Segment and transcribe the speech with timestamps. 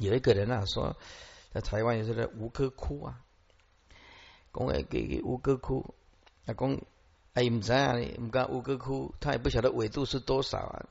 [0.00, 0.96] 有一个人啊说，
[1.52, 3.20] 在台湾有这个吴哥窟啊，
[4.52, 5.94] 讲诶给给吴哥窟，
[6.46, 6.80] 啊讲
[7.34, 10.86] 哎唔知啊，唔讲吴哥窟，他也不晓得纬度是多少啊。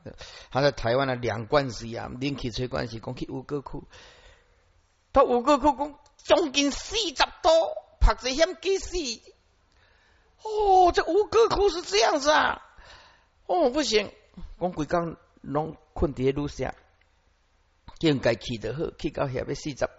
[0.52, 3.84] 他在台湾的两关系啊，连起吹关系，讲去吴哥窟，
[5.12, 7.52] 到吴哥窟讲将近四十多，
[8.00, 8.98] 拍这险几死。
[10.44, 12.62] 哦，这吴哥窟是这样子啊！
[13.48, 14.12] 哦，不行，
[14.60, 16.76] 讲规工拢困跌路下。
[18.00, 19.90] 应该去得好，去到下要四十，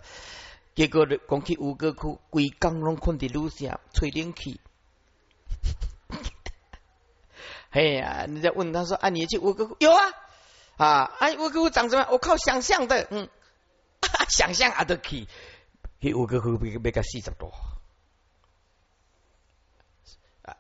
[0.75, 4.61] 结果讲去吴哥窟，规工拢困伫路下，吹冷气。
[7.73, 10.13] 嘿呀，人家问他说：“啊，你去吴哥窟有啊？
[10.77, 10.87] 啊，
[11.19, 12.07] 啊，吴哥窟长什么？
[12.11, 13.29] 我靠想象的，嗯，
[14.29, 15.27] 想象啊都去，
[16.01, 17.53] 去吴哥窟比比个四十多。
[20.43, 20.57] 啊，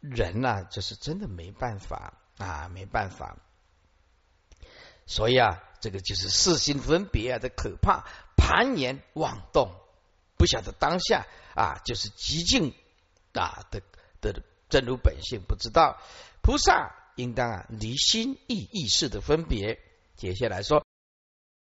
[0.00, 3.36] 人呐，就是真的没办法啊，没办法。
[5.06, 5.62] 所以啊。
[5.80, 8.04] 这个就是四心分别啊的可怕，
[8.36, 9.74] 盘岩妄动，
[10.36, 12.74] 不晓得当下啊，就是极静
[13.32, 13.80] 啊的
[14.20, 15.98] 的真如本性，不知道
[16.42, 19.80] 菩萨应当啊离心意意识的分别。
[20.16, 20.84] 接下来说，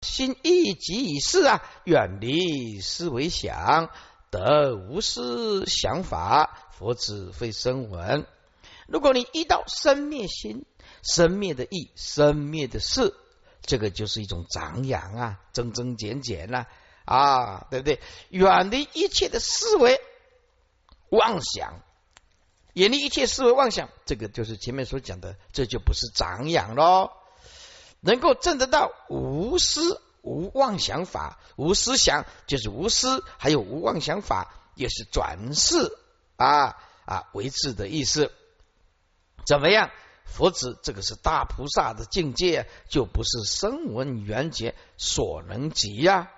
[0.01, 3.89] 心意即已是啊，远离思维想，
[4.31, 8.25] 得无私想法，佛子非生闻。
[8.87, 10.65] 如果你遇到生灭心、
[11.03, 13.13] 生灭的意、生灭的事。
[13.67, 16.65] 这个就是一种长养啊，增增减减呐
[17.05, 18.01] 啊，对不对？
[18.29, 19.99] 远离一切的思维
[21.09, 21.81] 妄想，
[22.73, 27.11] 远离一切思维妄想，这个就是前面所讲的，这就不是长养喽。
[27.99, 35.97] 能够证得到无思无妄想法，无思想就是无思，还有无妄想法，也是转世
[36.37, 38.31] 啊啊为智的意思。
[39.45, 39.91] 怎么样？
[40.27, 46.31] 佛子，这个是大菩萨的境界，就不是声闻缘觉所能及呀。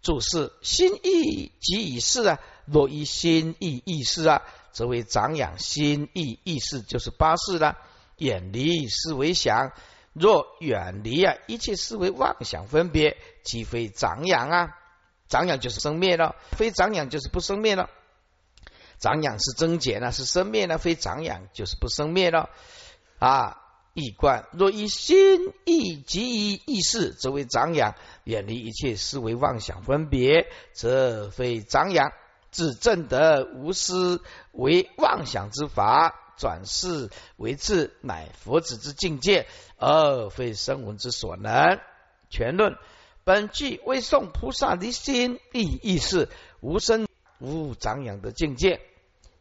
[0.00, 7.78] 注释：心意即已是啊，若依心意意识啊，则为长养心意意识，就是八事了。
[8.18, 9.72] 远离思维想，
[10.12, 14.76] 若远离啊一切思维妄想分别，即非长养啊。
[15.26, 17.88] 长养就是生灭了，非长养就是不生灭了。
[19.04, 22.48] 长养是增减呢，是生灭呢，非长养就是不生灭了。
[23.18, 23.60] 啊！
[23.92, 27.92] 意观若以心意及以意识，则为长养；
[28.24, 32.10] 远离一切思维妄想分别，则非长养。
[32.50, 34.22] 自正得无私
[34.52, 41.78] 为妄想之法，转世为智，乃佛子之境界，而非声闻之所能。
[42.30, 42.76] 全论
[43.22, 46.28] 本句为颂菩萨的心意意识
[46.60, 47.06] 无生
[47.38, 48.80] 无长养的境界，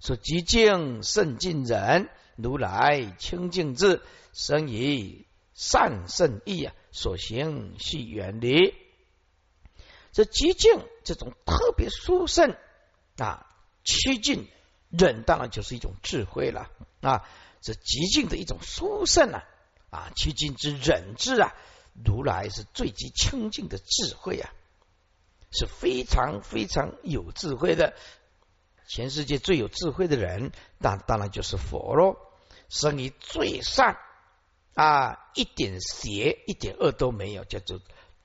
[0.03, 2.09] 说极静甚近人。
[2.35, 4.01] 如来清净智，
[4.33, 8.73] 生以善圣意啊，所行系远离。
[10.11, 12.55] 这极静这种特别殊胜
[13.17, 13.47] 啊，
[13.83, 14.47] 趋近
[14.89, 16.71] 忍，当然就是一种智慧了
[17.01, 17.23] 啊。
[17.61, 19.45] 这极静的一种殊胜啊，
[19.91, 21.53] 啊，趋近之忍智啊，
[22.03, 24.51] 如来是最极清净的智慧啊，
[25.51, 27.93] 是非常非常有智慧的。
[28.95, 32.15] 全世界最有智慧的人，那当然就是佛喽。
[32.69, 33.97] 生于最善
[34.75, 37.79] 啊，一点邪一点恶都没有，叫做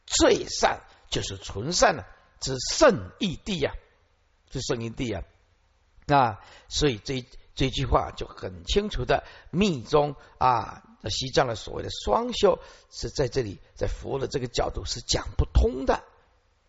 [0.04, 2.06] 最善，就是纯善了，
[2.38, 3.72] 之圣义地呀，
[4.50, 5.24] 是圣义地呀啊。
[6.04, 7.24] 那所以这
[7.54, 12.58] 这句话就很清楚的密宗啊，西藏的所谓的双修
[12.90, 16.04] 是在这里，在佛的这个角度是讲不通的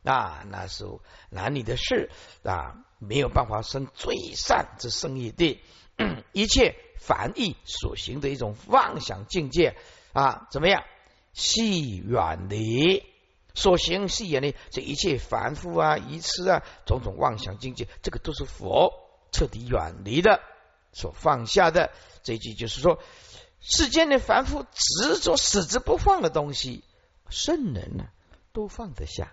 [0.05, 0.45] 啊。
[0.49, 2.09] 那时候男女的事
[2.43, 2.85] 啊。
[2.99, 5.61] 没有办法生最善之生义地，
[6.31, 9.75] 一切凡意所行的一种妄想境界
[10.13, 10.83] 啊，怎么样？
[11.31, 13.03] 系远离
[13.53, 18.93] 所行系远离这一切凡夫啊、愚痴啊、种种妄想境界，这个都是佛
[19.31, 20.41] 彻底远离的，
[20.91, 21.91] 所放下的。
[22.23, 22.99] 这一句就是说，
[23.61, 26.83] 世间的凡夫执着死之不放的东西，
[27.29, 28.05] 圣人呢
[28.51, 29.31] 都放得下。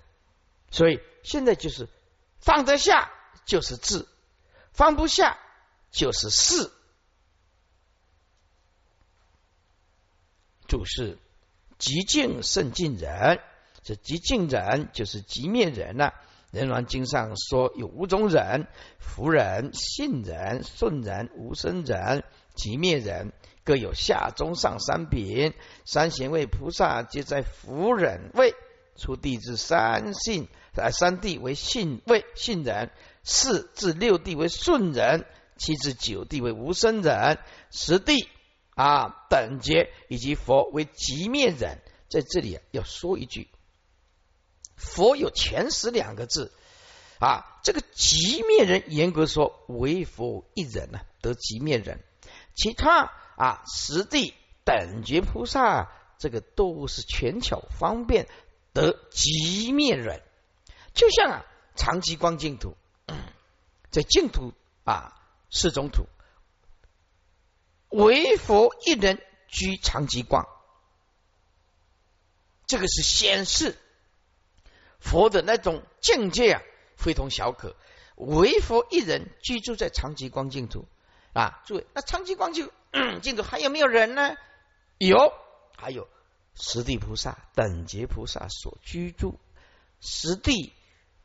[0.70, 1.88] 所以现在就是
[2.38, 3.10] 放得下。
[3.46, 4.06] 就是智，
[4.72, 5.38] 放不下
[5.90, 6.70] 就是事。
[10.68, 11.16] 注释：
[11.78, 13.40] 极静胜尽人，
[13.84, 16.12] 这极静人就是极灭人了。
[16.50, 18.66] 人王经上说有五种人：
[18.98, 23.32] 福人、信人、顺人、无生人、极灭人，
[23.62, 25.54] 各有下中上三品。
[25.84, 28.54] 三贤位菩萨皆在福人位，
[28.96, 32.90] 出地至三信，呃，三地为信位，信人。
[33.28, 35.26] 四至六地为顺人，
[35.56, 37.40] 七至九地为无生人，
[37.72, 38.28] 十地
[38.76, 41.82] 啊等觉以及佛为极灭人。
[42.08, 43.48] 在这里要说一句，
[44.76, 46.52] 佛有全实两个字
[47.18, 52.04] 啊，这个极灭人严格说为佛一人呢得极灭人，
[52.54, 54.34] 其他啊实地
[54.64, 58.28] 等觉菩萨这个都是权巧方便
[58.72, 60.22] 得极灭人，
[60.94, 61.44] 就像啊
[61.74, 62.76] 长期光净土，
[63.96, 64.52] 在净土
[64.84, 65.18] 啊
[65.50, 66.06] 四种土，
[67.88, 70.46] 唯佛一人居长吉光，
[72.66, 73.74] 这个是显示。
[74.98, 76.62] 佛的那种境界啊，
[76.98, 77.74] 非同小可。
[78.16, 80.86] 唯佛一人居住在长吉光净土
[81.32, 81.62] 啊！
[81.64, 82.70] 诸位，那长吉光净
[83.22, 84.36] 净土还有没有人呢？
[84.98, 85.32] 有，
[85.74, 86.06] 还有
[86.54, 89.38] 十地菩萨、等觉菩萨所居住，
[90.00, 90.74] 十地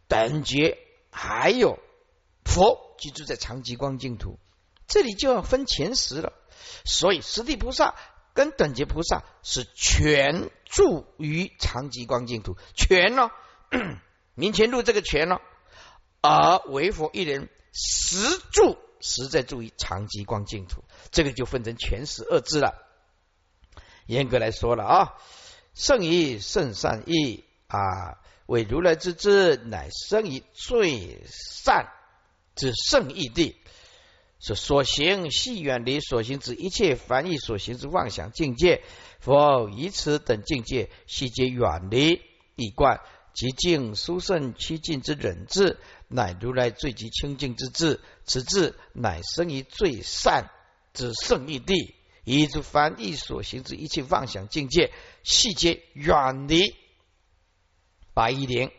[0.08, 0.78] 等觉
[1.12, 1.78] 还有
[2.46, 4.40] 佛居住在长吉光净土。
[4.88, 6.34] 这里就要分前十了。
[6.84, 7.96] 所以十地菩萨
[8.34, 13.30] 跟等觉菩萨是全住于长吉光净土，全呢。
[14.36, 15.42] 明前路这个全了，
[16.22, 22.74] 而为佛一人实住实在住于长吉光净土，这个就分成全十二字了。
[24.08, 25.14] 严格来说了啊，
[25.74, 31.88] 圣义圣善义啊，为如来之智，乃生于最善
[32.62, 33.56] 之圣义地，
[34.40, 38.84] 是所行系远离所行之一切凡义所行之妄想境界，
[39.20, 42.22] 佛以此等境界悉皆远离
[42.56, 43.02] 一观。
[43.34, 48.00] 极静殊胜七境之忍智，乃如来最极清净之智。
[48.26, 50.52] 此智乃生于最善
[50.94, 54.92] 之圣义地，以诸凡义所行之一切妄想境界，
[55.24, 56.76] 细节远离。
[58.14, 58.70] 八一零，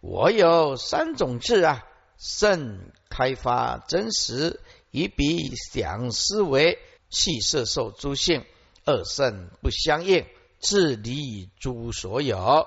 [0.00, 1.84] 我有三种智啊，
[2.18, 4.60] 圣开发真实，
[4.90, 6.78] 以彼想思维，
[7.08, 8.44] 气色受诸性，
[8.84, 10.26] 二圣不相应，
[10.58, 12.66] 自离诸所有。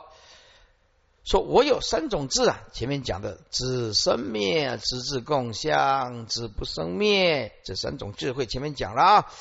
[1.24, 9.34] 说我有三种智啊，前面讲的智生灭、智智共相、智不生灭这三种智慧，前面讲了啊。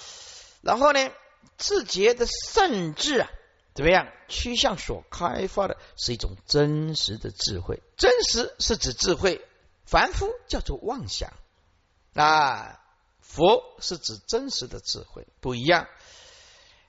[0.61, 1.11] 然后呢，
[1.57, 3.31] 自觉的圣智啊，
[3.75, 4.09] 怎么样？
[4.29, 9.41] 趋向所开发的是一种真实的智慧，真实是指智慧，
[9.91, 11.33] 凡夫叫做妄想
[12.15, 12.77] 啊。
[13.21, 15.87] 佛是指真实的智慧，不一样。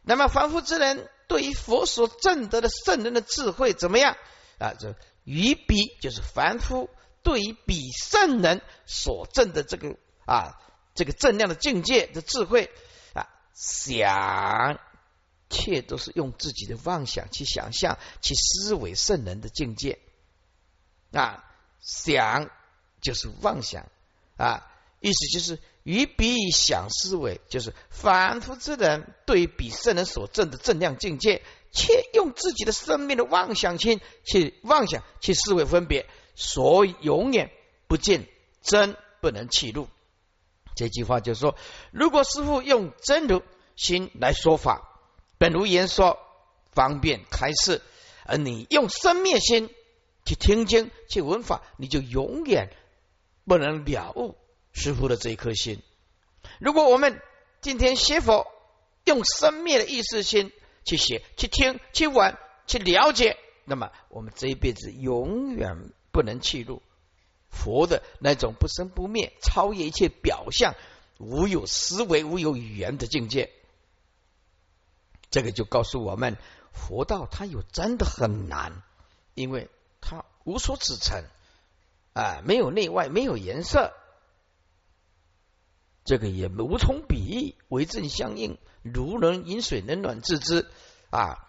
[0.01, 4.17] 那么凡夫之人对于佛所证得的圣人的智慧怎么样？
[4.57, 6.89] 啊，这于彼就是凡夫
[7.21, 10.59] 对于彼圣人所证的这个啊，
[10.95, 12.71] 这个正量的境界的智慧
[13.13, 14.79] 啊，想，
[15.47, 19.99] 切都是用自己的妄想去想象、去思维圣人的境界
[21.11, 21.43] 啊，
[21.81, 22.49] 想
[23.01, 23.87] 就是妄想
[24.37, 31.41] 啊，意思就是与彼想思维，就是凡夫之人对比圣人所证的正量境界。
[31.73, 36.05] 却用自己的生命的妄想心去妄想去思维分别，
[36.35, 37.49] 所以永远
[37.87, 38.27] 不见
[38.61, 39.87] 真，不能起入。
[40.75, 41.55] 这句话就是说，
[41.91, 43.41] 如果师傅用真如
[43.77, 44.99] 心来说法，
[45.37, 46.19] 本如言说
[46.73, 47.81] 方便开示，
[48.25, 49.69] 而你用生灭心
[50.25, 52.69] 去听经去闻法，你就永远
[53.45, 54.37] 不能了悟
[54.71, 55.81] 师傅的这一颗心。
[56.59, 57.21] 如果我们
[57.61, 58.47] 今天学佛
[59.05, 60.51] 用生灭的意识心。
[60.83, 66.81] 去写、去听、去玩、去了解，那么我们这一辈子永远不能去入
[67.51, 70.73] 佛的那种不生不灭、超越一切表象、
[71.19, 73.51] 无有思维、无有语言的境界。
[75.29, 76.35] 这个就告诉我们，
[76.73, 78.81] 佛道它有真的很难，
[79.35, 79.69] 因为
[80.01, 81.23] 它无所指成
[82.13, 83.93] 啊，没有内外，没有颜色，
[86.03, 88.57] 这个也无从比喻，为正相应。
[88.81, 90.67] 如能饮水，冷暖自知
[91.11, 91.47] 啊！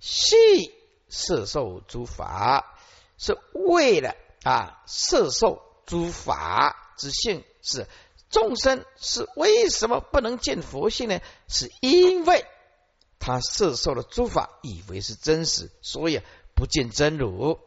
[0.00, 0.74] 系
[1.08, 2.76] 色受诸法，
[3.18, 7.44] 是为了啊色受诸法之性。
[7.60, 7.86] 是
[8.30, 11.20] 众生是为什么不能见佛性呢？
[11.46, 12.44] 是因为
[13.20, 16.22] 他色受了诸法，以为是真实，所以
[16.54, 17.60] 不见真如。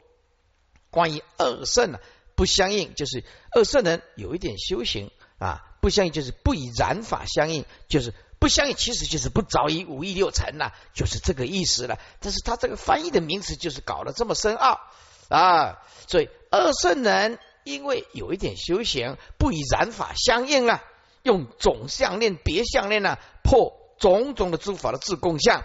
[0.89, 2.00] 关于二圣呢，
[2.36, 8.13] 不相应，就是二圣人有一点修行啊，不相应就是不以染法相应，就是。
[8.38, 11.98] 不相应，其实就是不着于五欲六尘呐，就是这个意思了。
[12.20, 14.82] 但是他这个翻译的名词就是搞得这么深奥
[15.30, 20.84] 啊，所以二圣人因为有一点修行，不以染法相应了，
[21.24, 25.63] 用总相念、别相念呢，破种种的诸法的自共相，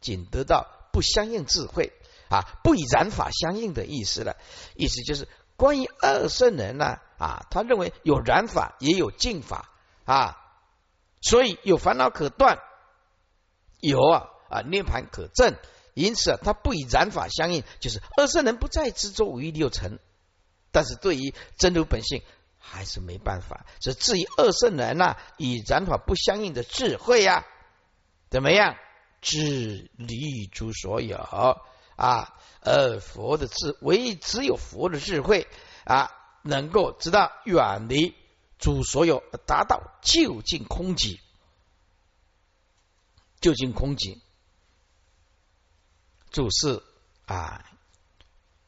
[0.00, 1.92] 仅得到不相应智慧
[2.30, 4.36] 啊，不以染法相应的意思了。
[4.76, 9.70] 意思就是关于二圣人呢啊，他认为有染法也有净法
[10.04, 10.42] 啊。
[11.22, 12.58] 所以有烦恼可断，
[13.80, 15.56] 有啊啊涅盘可证，
[15.94, 19.98] 因此，他不以染法相应，就是二圣人不再执着五欲六尘，
[20.70, 22.22] 但是对于真如本性
[22.58, 23.66] 还是没办法。
[23.80, 27.44] 这至于二圣人呐，以染法不相应的智慧呀，
[28.30, 28.76] 怎么样？
[29.22, 31.16] 智离诸所有
[31.96, 32.35] 啊，
[32.66, 35.46] 而佛的智，唯一只有佛的智慧
[35.84, 36.10] 啊，
[36.42, 38.12] 能够知道远离
[38.58, 41.20] 诸所有，达到究竟空寂，
[43.40, 44.18] 究竟空寂。
[46.32, 46.82] 注释
[47.24, 47.64] 啊，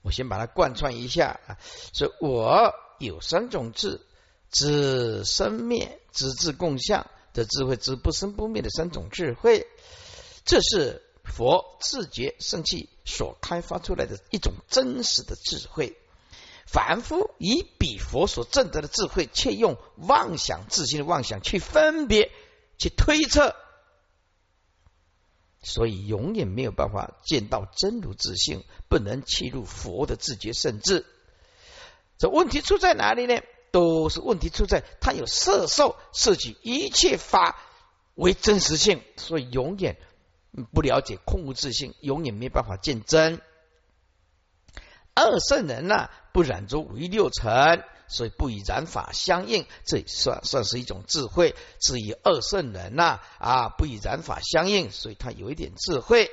[0.03, 1.59] 我先把它贯穿一下啊。
[1.93, 4.01] 说我有三种智：
[4.49, 9.67] 知生灭、知智共相的智慧，知不生不灭的三种智慧。
[10.45, 15.97] 这是佛自觉圣气所开发出来的一种真实的智慧。
[16.67, 22.31] 凡夫以比佛所证得的智慧，却用妄想自信的妄想去分别、
[22.77, 23.55] 去推测。
[25.63, 31.07] 所以永远没有办法见到真如自性，不能契入佛的自觉圣智。
[32.19, 33.41] 这问题出在哪里呢？
[33.71, 37.61] 都是问题出在他有色受摄取一切法
[38.15, 39.99] 为真实性，所以永远
[40.73, 43.41] 不了解空无自性，永远没办法见真。
[45.15, 47.85] 二圣人呢，不染着五欲六尘。
[48.11, 51.55] 所以不以染法相应，这算算是一种智慧。
[51.79, 56.31] 至于二圣人呐啊，不以染法相应，所以他有一点智慧。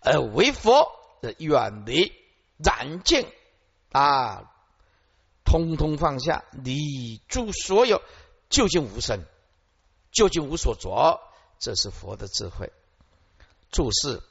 [0.00, 0.88] 而为佛
[1.20, 2.14] 的远离
[2.56, 3.26] 染净
[3.90, 4.50] 啊，
[5.44, 8.00] 通通放下，离诸所有，
[8.48, 9.22] 究竟无生，
[10.12, 11.20] 究竟无所着，
[11.58, 12.72] 这是佛的智慧。
[13.72, 14.22] 注释：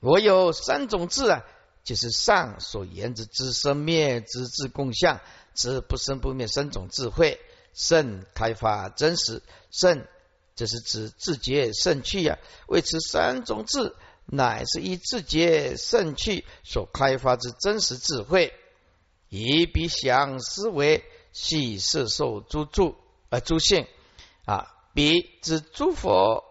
[0.00, 1.44] 我有三种智啊。
[1.84, 5.22] 就是上所言之知生灭、知智共相、
[5.54, 7.40] 知不生不灭三种智慧，
[7.72, 10.06] 圣开发真实圣，
[10.54, 12.38] 这是指自觉圣趣呀。
[12.66, 13.96] 为此三种智，
[14.26, 18.52] 乃是以自觉圣趣所开发之真实智慧，
[19.30, 22.96] 以彼想思维系色受诸住
[23.30, 23.86] 啊诸性
[24.44, 26.44] 啊，彼之诸佛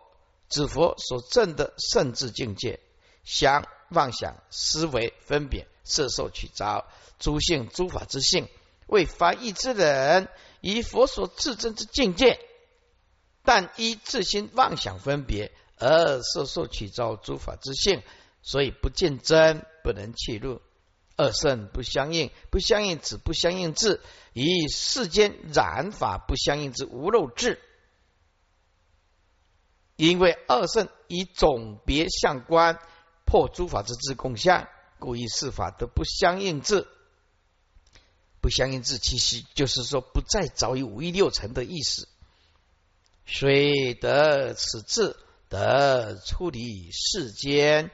[0.49, 2.79] 之佛所证的圣智境界
[3.23, 3.67] 想。
[3.91, 6.85] 妄想、思维、分别、色受、取着
[7.19, 8.49] 诸性、诸法之性，
[8.85, 10.27] 为凡义之人
[10.59, 12.37] 以佛所自证之境界，
[13.45, 18.03] 但依自心妄想分别而色受取着诸法之性，
[18.41, 20.61] 所以不见真，不能契入。
[21.15, 24.01] 二圣不相应，不相应指不相应智，
[24.33, 27.61] 以世间染法不相应之无漏智，
[29.97, 32.79] 因为二圣以总别相观。
[33.25, 36.87] 破诸法之自共相，故意四法都不相应智，
[38.39, 42.07] 不相应智，其实就是说不再早于五欲六尘的意思。
[43.25, 45.17] 虽得此智，
[45.49, 47.91] 得处理世间，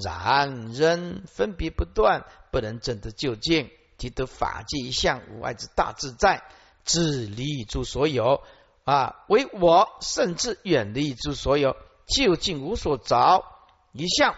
[0.00, 3.68] 然仍分别不断，不能证得究竟。
[3.98, 6.44] 即得法界一向，无碍之大自在，
[6.84, 8.44] 自离诸所有
[8.84, 13.44] 啊，为我甚至远离诸所有，究竟无所着
[13.92, 14.34] 一相。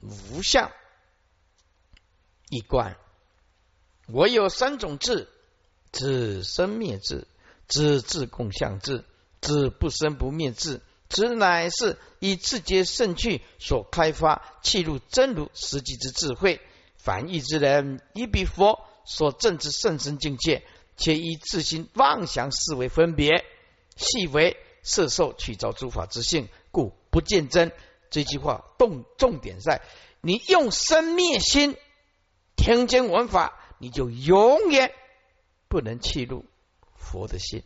[0.00, 0.72] 无相
[2.48, 2.96] 一观，
[4.08, 5.28] 我有三种智：
[5.92, 7.28] 知生灭智、
[7.68, 9.04] 知自共相智、
[9.40, 10.80] 知不生不灭智。
[11.08, 16.60] 此乃是以自觉圣趣所开发，契入真如实际之智慧。
[16.96, 20.64] 凡义之人，以彼佛所证之圣深境界，
[20.96, 23.44] 且以自心妄想思维分别，
[23.96, 27.72] 系为色受取着诸法之性，故不见真。
[28.10, 29.80] 这句话重重点在，
[30.20, 31.76] 你用生灭心
[32.56, 34.92] 听经闻法，你就永远
[35.68, 36.44] 不能契入
[36.94, 37.62] 佛的心，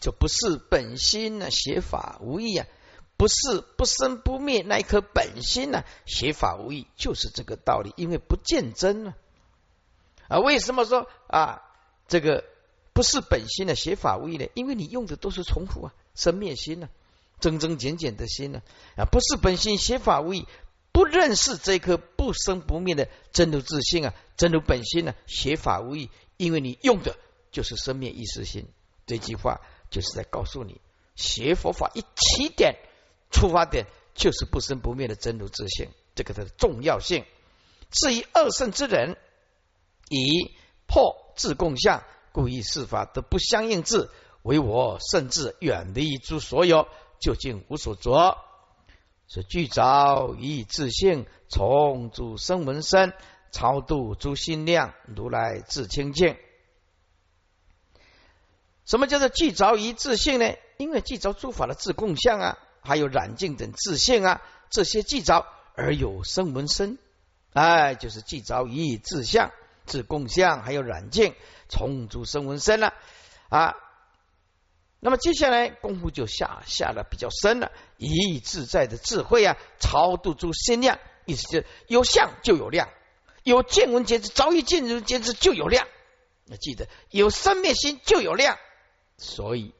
[0.00, 1.50] 这不是本心呢。
[1.50, 2.66] 写法无益啊，
[3.18, 5.84] 不是不生不灭那一颗本心呢。
[6.06, 7.92] 写法无益，就是这个道理。
[7.96, 9.25] 因为不见真呢啊，
[10.28, 11.62] 啊为什么说啊
[12.08, 12.44] 这个
[12.92, 14.46] 不是本心的写法无益呢？
[14.54, 16.88] 因为你用的都是重复啊，生灭心呢。
[17.38, 18.62] 增增减减的心呢？
[18.96, 20.46] 啊，不是本心，邪法无益，
[20.90, 25.14] 不认识这颗不生不灭的真如自性啊，真如本心呢？
[25.26, 27.14] 邪法无益，因为你用的
[27.52, 28.66] 就是生灭意识心。
[29.04, 30.80] 这句话就是在告诉你，
[31.14, 32.76] 学佛法一起点
[33.30, 37.26] 出发点就是不生不灭的真如自性，这个的重要性。
[37.90, 39.18] 至于二圣之人，
[40.08, 40.54] 以
[40.86, 44.10] 破自共相，故意事法的不相应智，
[44.42, 46.88] 为我甚至远离诸所有。
[47.18, 48.36] 究竟无所着，
[49.26, 53.14] 是具着以自性，从诸生闻身，
[53.50, 56.36] 超度诸心量，如来自清净。
[58.84, 60.52] 什么叫做具着于自性呢？
[60.76, 66.98] 因为具着诸法的自共相啊，还有染净等自性啊，这些具着而有声闻身，
[67.54, 69.50] 哎，就是具着以自相、
[69.86, 71.34] 自共相，还有染净，
[71.68, 72.92] 重组生闻身了
[73.48, 73.74] 啊。
[74.98, 82.88] 那么接下来功夫就下下的比较深了，以自在的智慧啊，超度诸心量，意思就是有相就有量，
[83.44, 85.86] 有见闻觉知，早已见闻觉知就有量。
[86.46, 88.58] 要记得有生灭心就有量，
[89.18, 89.74] 所以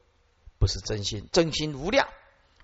[0.58, 2.08] 不是真心，真心无量。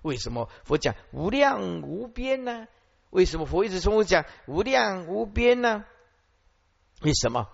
[0.01, 2.67] 为什么佛讲无量无边呢？
[3.09, 5.85] 为什么佛一直重复讲无量无边呢？
[7.03, 7.47] 为什么？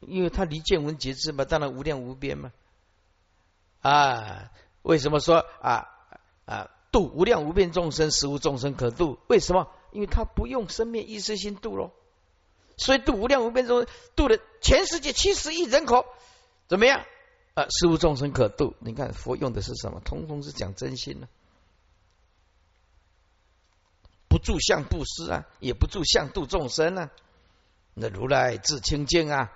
[0.00, 2.52] 因为他离见闻觉知嘛，当然无量无边嘛。
[3.80, 4.50] 啊，
[4.82, 5.88] 为什么说啊
[6.46, 9.18] 啊度无量无边众生，实无众生可度？
[9.26, 9.68] 为什么？
[9.92, 11.90] 因为他不用生灭意识心度喽。
[12.76, 16.06] 所以度无量无边中度的全世界七十亿人口
[16.66, 17.04] 怎么样？
[17.54, 18.74] 啊，实无众生可度。
[18.78, 20.00] 你看佛用的是什么？
[20.00, 21.28] 通通是讲真心呢，
[24.28, 27.10] 不住相布施啊，也不住相度众生啊。
[27.94, 29.50] 那如来自清净啊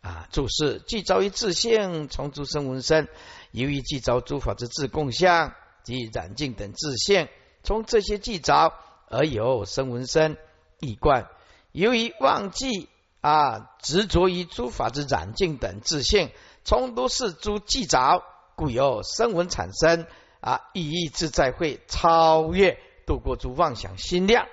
[0.00, 3.08] 啊，注释既着于自性，从诸生闻身，
[3.50, 7.28] 由于既着诸法之自共相及染净等自性，
[7.62, 8.72] 从这些既着
[9.08, 10.36] 而有生闻身
[10.80, 11.28] 一观。
[11.72, 12.88] 由于忘记
[13.20, 16.30] 啊，执着于诸法之染净等自性，
[16.64, 18.22] 从都是诸记着，
[18.54, 20.06] 故有声闻产生
[20.40, 24.46] 啊，意义自在会超越度过诸妄想心量。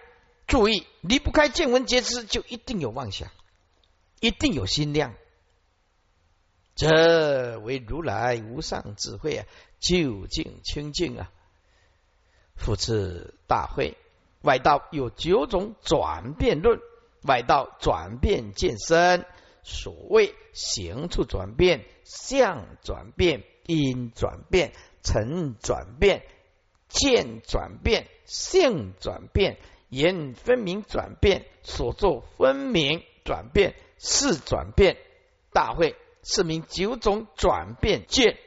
[0.48, 3.30] 注意，离不开见闻觉知，就一定有妄想，
[4.20, 5.14] 一定有心量。
[6.75, 9.46] 这为如来无上智慧啊，
[9.80, 11.32] 究竟清净啊，
[12.56, 13.98] 复次大会
[14.42, 16.80] 外道有九种转变论。
[17.28, 19.25] 外道转变见身，
[19.64, 26.24] 所谓行处转变、相转变、因转变、成转变、
[26.88, 29.58] 见转变、性转变、
[29.96, 34.98] 言分明转变、所作分明转变、是转变。
[35.51, 38.38] 大会是名九种转变见，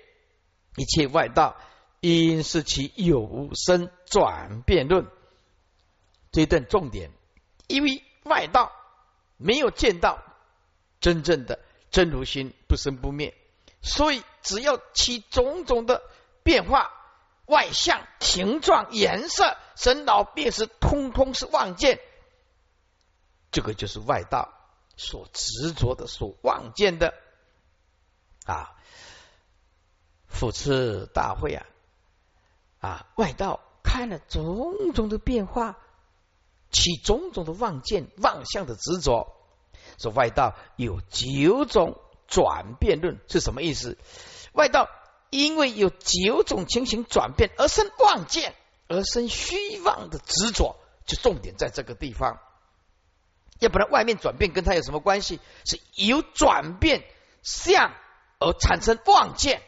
[0.76, 1.56] 一切外道
[2.00, 5.06] 因是其有生转变论。
[6.32, 7.11] 这一段重点，
[7.66, 8.02] 因为。
[8.24, 8.72] 外道
[9.38, 10.22] 没有见到
[11.00, 13.34] 真正的真如心不生不灭，
[13.80, 16.02] 所以只要其种种的
[16.42, 16.92] 变化、
[17.48, 21.98] 外相、形状、颜色、生老病死，通通是妄见。
[23.50, 24.52] 这个就是外道
[24.96, 27.14] 所执着的、所妄见的
[28.44, 28.76] 啊！
[30.26, 31.66] 复次大会啊
[32.80, 33.06] 啊！
[33.16, 35.78] 外道看了种种的变化。
[36.70, 39.34] 起种种的妄见、妄相的执着，
[39.96, 43.96] 说外道有九种转变论是什么意思？
[44.52, 44.87] 外道
[45.30, 48.54] 因为有九种情形转变而生妄见，
[48.88, 52.40] 而生虚妄的执着，就重点在这个地方。
[53.58, 55.40] 要不然外面转变跟他有什么关系？
[55.64, 57.04] 是由转变
[57.42, 57.92] 相
[58.38, 59.62] 而产生妄见，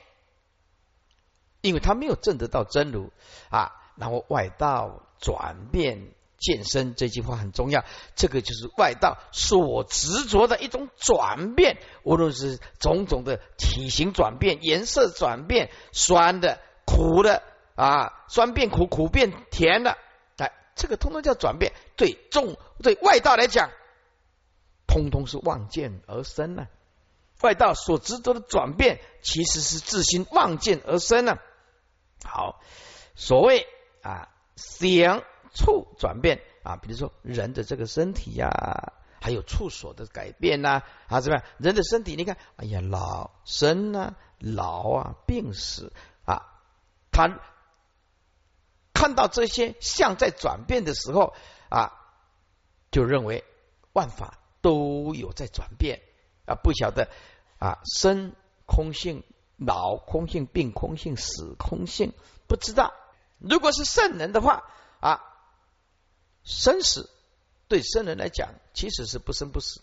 [1.60, 3.12] 因为他没有证得到真如
[3.50, 3.76] 啊。
[3.96, 6.14] 然后外道转变。
[6.40, 7.84] 健身这句话很重要，
[8.16, 17.42] 这个就是外道所执着的一种转变，无论是种种的体型转变、颜色转变、酸的、苦的
[17.74, 19.98] 啊，酸变苦，苦变甜的，
[20.38, 21.74] 哎，这个通通叫转变。
[21.96, 23.70] 对众对外道来讲，
[24.86, 26.68] 通通是望见而生呢。
[27.42, 31.36] 外道所执着的转变，其实是自心望见而生呢。
[32.24, 32.60] 好，
[33.14, 33.66] 所谓
[34.02, 35.22] 啊，想。
[35.52, 41.44] 处转变啊，比如说人的这个身体呀，还有处所的改变呐啊，怎么样？
[41.58, 45.92] 人的身体，你看，哎呀，老生啊，老啊，病死
[46.24, 46.46] 啊，
[47.10, 47.40] 他
[48.94, 51.34] 看到这些相在转变的时候
[51.68, 51.92] 啊，
[52.90, 53.44] 就认为
[53.92, 56.00] 万法都有在转变
[56.46, 57.08] 啊，不晓得
[57.58, 58.32] 啊，生
[58.66, 59.24] 空性，
[59.56, 62.12] 老空性，病空性，死空性，
[62.46, 62.94] 不知道。
[63.38, 64.62] 如果是圣人的话
[65.00, 65.26] 啊。
[66.50, 67.08] 生死
[67.68, 69.80] 对生人来讲其实是不生不死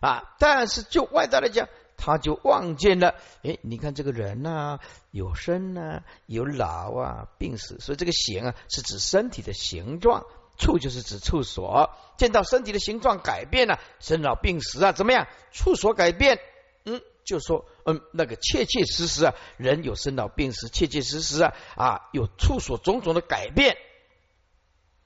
[0.00, 3.14] 啊，但是就外道来讲，他就望见了。
[3.44, 4.80] 哎，你看这个人呐，
[5.12, 7.78] 有生啊，有老啊，病死。
[7.78, 10.24] 所以这个形啊，是指身体的形状；
[10.58, 11.88] 处就是指处所。
[12.18, 15.28] 见到身体的形状改变了，生老病死啊，怎么样？
[15.52, 16.40] 处所改变，
[16.84, 23.76] 嗯，就说嗯，那个切切实实啊，人有生老病死，切切实实啊啊，有处所种种的改变。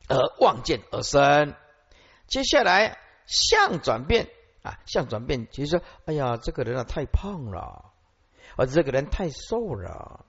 [0.09, 1.55] 而望见而生，
[2.27, 4.29] 接下来相转变
[4.63, 7.93] 啊，相转变，其实说，哎呀，这个人啊太胖了，
[8.57, 10.25] 而这个人太瘦了，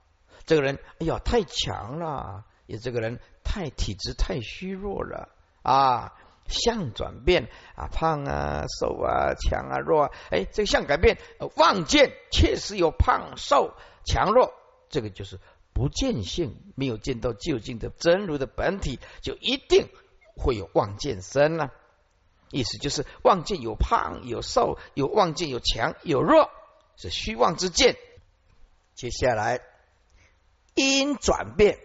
[0.46, 5.30] 这个人，哎呀太强了，也这个人太体质太虚弱了
[5.62, 6.14] 啊，
[6.48, 11.18] 相转变啊，胖啊、瘦啊、强啊、弱啊，哎，这个相改变，
[11.56, 13.74] 望见确实有胖瘦
[14.06, 14.54] 强弱，
[14.90, 15.40] 这个就是
[15.78, 19.90] 不见性，没有见到究竟的真如的本体，就一定
[20.36, 21.72] 会有望见生了。
[22.50, 26.50] 意思就是望见有胖有瘦，有望见有强有弱，
[26.96, 27.96] 是虚妄之见。
[28.96, 29.62] 接下来
[30.74, 31.78] 因转变，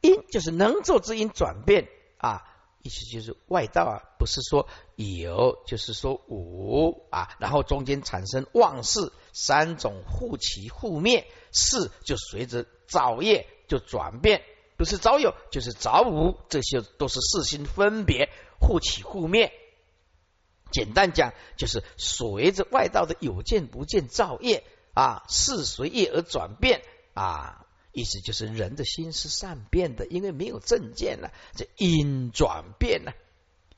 [0.00, 2.42] 因就是能做之因转变啊，
[2.80, 14.42] 意思就是外道啊，不是说有，就是说无啊，然后中间产生妄事三种互起互灭，事就随着造业就转变，
[14.76, 18.28] 不是早有就是早无，这些都是事心分别。
[18.64, 19.52] 互起互灭，
[20.70, 24.62] 简单讲就是随着外道的有见不见造业
[24.94, 33.12] 啊，事随业而转变啊，意思就是人的心是善变的，因为没有正见了，这因转变了，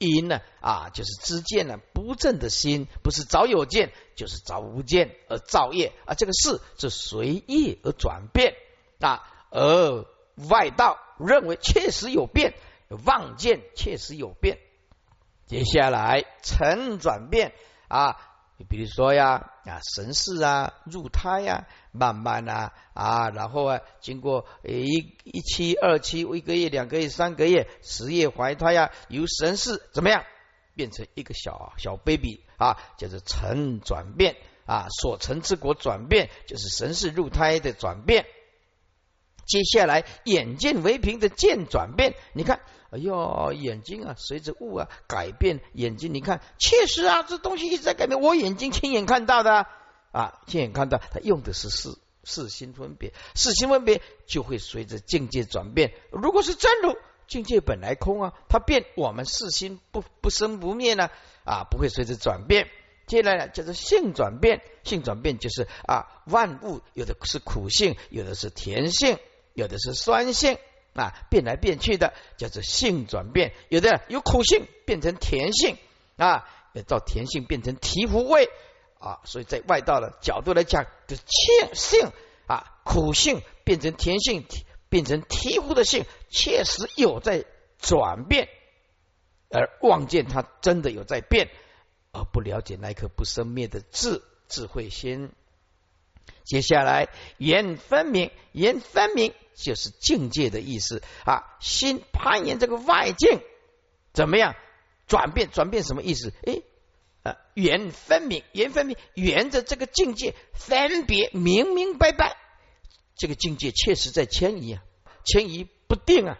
[0.08, 8.54] 因呢啊就是知见了，不正的心不是早有见就是早无见而造业啊，这个事是随意而转变
[9.00, 10.06] 啊，而
[10.48, 12.54] 外道认为确实有变，
[13.04, 14.58] 望见确实有变。
[15.46, 17.52] 接下来成转变
[17.88, 18.16] 啊，
[18.56, 30.24] 你比如说呀啊神识啊入胎呀，慢慢啊啊，然后啊经过一一期二期一个月两个月三个月十月怀胎呀，由神识怎么样
[30.74, 34.36] 变成一个小小 baby 啊，就是成转变
[34.66, 38.24] 啊，所成之果转变就是神识入胎的转变。
[39.46, 42.60] 接下来眼见为凭的见转变，你看。
[42.90, 48.20] 哎呦，眼睛啊，随着物啊改变，眼睛你看，确实啊，这东西一直在改变。
[48.20, 49.66] 我眼睛亲眼看到的
[50.12, 55.92] 啊，亲眼看到，它用的是四四心分别，四心分别就会随着境界转变。
[56.12, 61.10] 如果是真如境界本来空啊，它变，我们四心不不生不灭呢
[61.44, 62.68] 啊，不会随着转变。
[63.08, 69.18] 接下来叫做性转变，性转变就是啊，万物有的是苦性，有的是甜性，
[69.54, 70.58] 有的是酸性。
[70.96, 75.76] 啊，变来变去的叫做性转变，有的有苦性变成甜性
[76.16, 76.48] 啊，
[76.86, 78.48] 到甜性变成醍醐味
[79.00, 82.12] 啊，所以在外道的角度来讲，就性性
[82.46, 84.46] 啊，苦性变成甜性，
[84.88, 87.44] 变成醍醐的性，确实有在
[87.80, 88.48] 转变，
[89.50, 91.50] 而望见它真的有在变，
[92.12, 95.32] 而不了解那颗不生灭的智智慧心。
[96.44, 97.08] 接下来，
[97.38, 101.56] 缘分明，缘分明就是境界的意思啊。
[101.58, 103.40] 心攀岩这个外境
[104.12, 104.54] 怎么样
[105.06, 105.50] 转变？
[105.50, 106.34] 转变什么意思？
[106.44, 106.60] 哎，
[107.22, 112.36] 啊，缘分明，缘分明，缘着这个境界分别明明白白，
[113.16, 114.84] 这个境界确实在迁移啊，
[115.24, 116.38] 迁移不定啊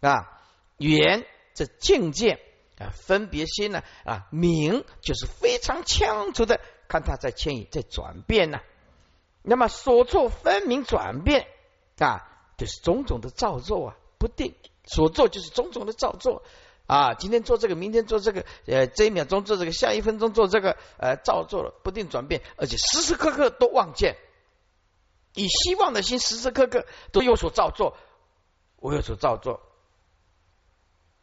[0.00, 0.40] 啊，
[0.76, 2.38] 缘这境界
[2.78, 8.60] 啊，分别心呢啊，明就是非常清楚的看它在迁移，在转变呢。
[9.42, 11.46] 那么所作分明转变
[11.98, 14.54] 啊，就是种种的造作啊，不定。
[14.84, 16.42] 所作就是种种的造作。
[16.86, 17.14] 啊。
[17.14, 24.16] 今天做这个，明天做这个，呃，这一秒钟做这个，下一分钟做这个，呃，造作了不定转变，而且时时刻刻都望见，
[25.34, 27.96] 以希望的心时时刻刻都有所造作，
[28.76, 29.60] 我有所造作，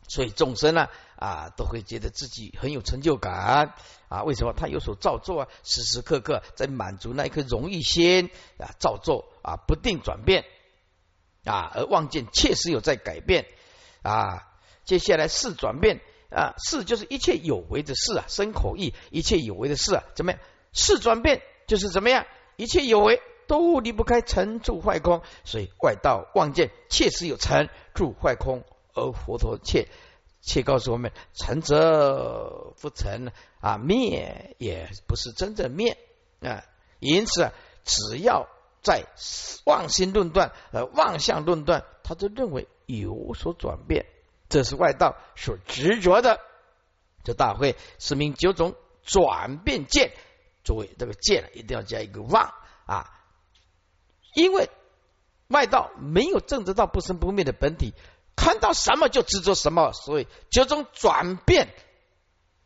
[0.08, 3.74] 所以众生呢啊，都会觉得自己很有成就感。
[4.08, 5.48] 啊，为什么他有所造作啊？
[5.64, 10.46] 时时刻刻在满足那一颗荣誉心啊，造作啊，不定转变
[11.44, 13.46] 啊，而望见确实有在改变
[14.04, 14.48] 啊。
[14.84, 20.42] 接下来事转变啊，事就是一切有为的事啊，身口意一切有为的事啊，怎么样？
[20.72, 22.26] 事转变就是怎么样？
[22.58, 29.88] 一切有为都离不开成住坏空，所以外道望见确实有成住坏空，而佛陀切
[30.48, 35.98] 且告诉我们，成则不成啊，灭也不是真正灭
[36.40, 36.64] 啊。
[37.00, 37.52] 因此，
[37.84, 38.48] 只要
[38.84, 39.06] 在
[39.66, 44.06] 妄心论断、呃妄相论断，他都认为有所转变，
[44.48, 46.40] 这是外道所执着的。
[47.24, 50.14] 这大会是名九种转变见，
[50.64, 52.54] 作为这个见一定要加一个妄
[52.86, 53.10] 啊，
[54.36, 54.70] 因为
[55.48, 57.96] 外道没有证得到不生不灭的本体。
[58.36, 61.74] 看到什么就执着什么，所以这种转变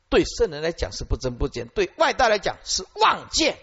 [0.10, 3.58] 对圣人来讲是不增不减，对外道来讲是妄见。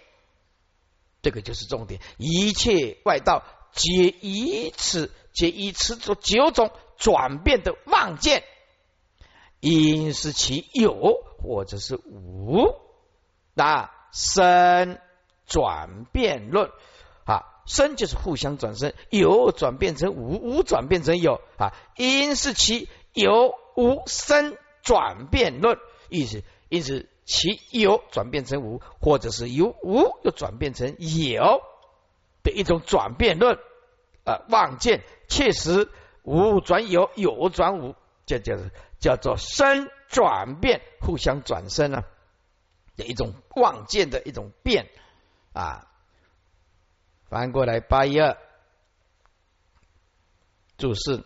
[1.23, 3.42] 这个就是重点，一切外道
[3.73, 3.90] 皆
[4.21, 8.45] 以此，皆以此做九种转变的妄见，
[9.59, 12.77] 因是其有或者是无，
[13.55, 15.01] 那生
[15.47, 16.71] 转变论，
[17.66, 21.74] 生就是互相转生，有转变成无，无转变成有啊。
[21.96, 25.76] 因是其有无生转变论
[26.09, 31.61] 意思，因此其有转变成无，或者是由无又转变成有
[32.42, 33.59] 的一种转变论
[34.24, 34.44] 啊。
[34.48, 35.88] 望见确实
[36.22, 42.05] 无转有，有转无，这就是叫做生转变，互相转生啊
[42.96, 44.88] 的一种望见的一种变
[45.52, 45.86] 啊。
[47.29, 48.37] 翻过来八一二
[50.79, 51.25] 注释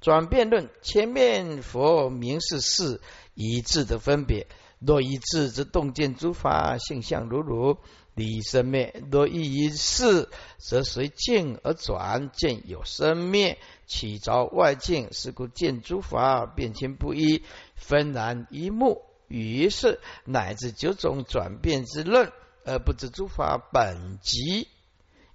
[0.00, 3.00] 转变论，前面佛明是是
[3.34, 4.46] 一致的分别。
[4.80, 7.78] 若一致，则洞见诸法性相如如
[8.12, 17.42] 离生灭；若异一事，则随境而转，见有生灭，起着外境，是故见诸法变迁不一，
[17.76, 19.00] 分然一目。
[19.26, 22.30] 于是乃至九种转变之论，
[22.66, 24.68] 而不知诸法本极。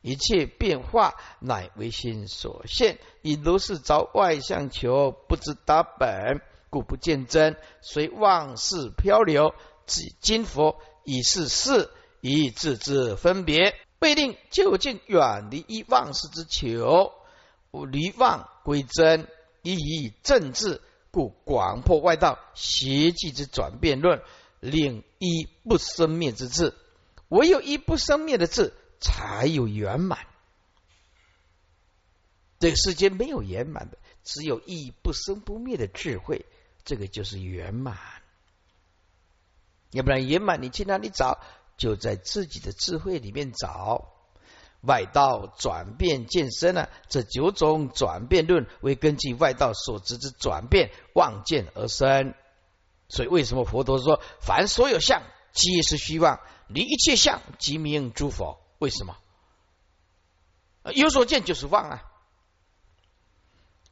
[0.02, 7.58] 一切变化乃唯心所现，以如是着外相求，不知达本，故不见真。
[7.82, 9.54] 随妄事漂流，
[9.86, 11.90] 即今佛以是事，
[12.22, 17.12] 以自之分别，未令究竟远离一妄事之求，
[17.92, 19.28] 离妄归真，
[19.64, 20.82] 以以正治，
[21.12, 24.22] 故广破外道邪计之转变论，
[24.62, 26.74] 令一不生灭之智，
[27.28, 28.74] 唯有一不生灭的智。
[29.00, 30.28] 才有圆满。
[32.60, 36.46] 这个世界没有圆满的，只有意义不生不灭的智慧，
[36.84, 37.98] 这个就是圆满。
[39.92, 41.40] 要不然圆满，你去哪里找？
[41.78, 44.14] 就在自己的智慧里面找。
[44.82, 46.90] 外道转变见身呢？
[47.08, 52.34] 这九种转变论为根据外道所知之转变望见而生。
[53.08, 58.60] 所以为什么佛陀说，凡所有相皆是虚妄，离一切相即名诸佛？
[58.80, 59.16] 为什么？
[60.96, 62.04] 有所见就是妄啊！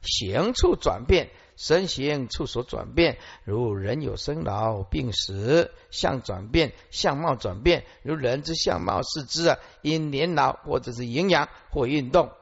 [0.00, 12.32] 行处转变，身形处所转变，如人有生老病死，相转变，相貌转变，如人之相貌四肢啊，因年老或者是营养或运动，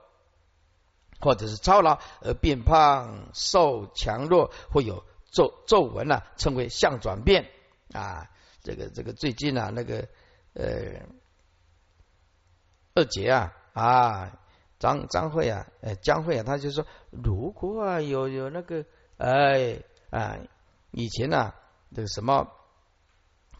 [1.20, 7.50] 或者是操劳而变胖瘦强弱，会有皱皱纹啊，称为相转变
[7.92, 8.30] 啊。
[8.62, 10.08] 这个这个最近啊，那个
[10.54, 11.02] 呃。
[12.96, 14.38] 二姐啊啊，
[14.78, 18.86] 张张慧啊，呃，江慧啊，他就说，如果啊有有那个，
[19.18, 20.38] 哎啊，
[20.92, 21.52] 以前呐，
[21.94, 22.48] 这个什么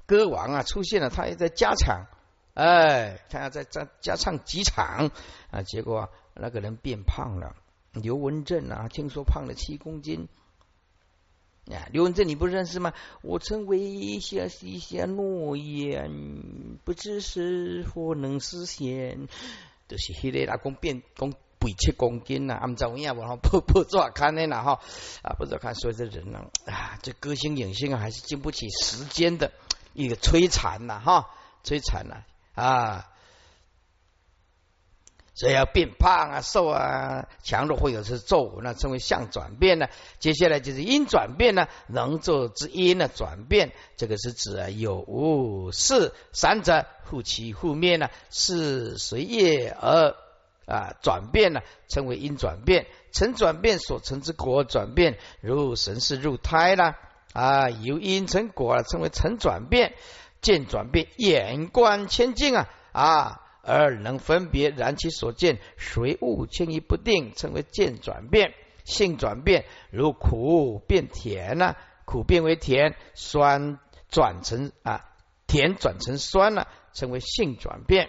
[0.06, 2.06] 歌王啊出现了，他也在加场，
[2.54, 5.10] 哎，他要在加加唱几场
[5.50, 7.54] 啊，结果那个人变胖了，
[7.92, 10.28] 刘文正啊，听说胖了七公斤。
[11.70, 12.92] 啊，刘文正你不认识吗？
[13.22, 19.28] 我曾为下许下诺言，不知是否能实现。
[19.88, 24.80] 就是迄个老公变公背七公斤呐，按照样我不不做看的啦哈
[25.22, 29.52] 啊，不做看所以这人呢啊，这歌星影星啊，还是经不起时间的
[29.92, 31.30] 一个摧残呐哈，
[31.64, 32.22] 摧残呐
[32.54, 33.08] 啊。
[35.36, 39.86] 所以要变胖啊、瘦啊、强弱，或者是皱纹，那称为相转变呢。
[40.18, 50.16] 接下来就是因转变呢，能做之因的转变，这个是指啊有无是三者互起互灭呢，是随业而
[50.64, 52.86] 啊转变呢，称为因转变。
[53.12, 56.96] 成转变所成之果转变，如神识入胎啦
[57.34, 59.94] 啊，由因成果啊称为成转变。
[60.40, 63.42] 见转变，眼观千境啊啊。
[63.66, 71.74] 而能分别然其所见随物迁移不定，称为见转变性转变，如苦变甜呐，
[72.04, 75.04] 苦变为甜，酸转成啊
[75.48, 78.08] 甜转成酸了，称为性转变。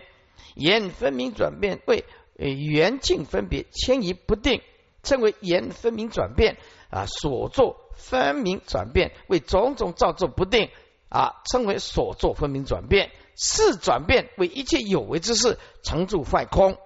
[0.54, 4.62] 言分明转变为缘境分别迁移不定，
[5.02, 6.58] 称为言分明转变
[6.92, 7.06] 啊。
[7.08, 10.70] 所作分明转变为种种造作不定
[11.10, 13.12] 啊，称为所作分明转变。
[13.38, 16.78] 事转变为一切有为之事成住坏空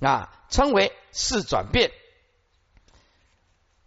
[0.00, 1.90] 啊，称为事转变。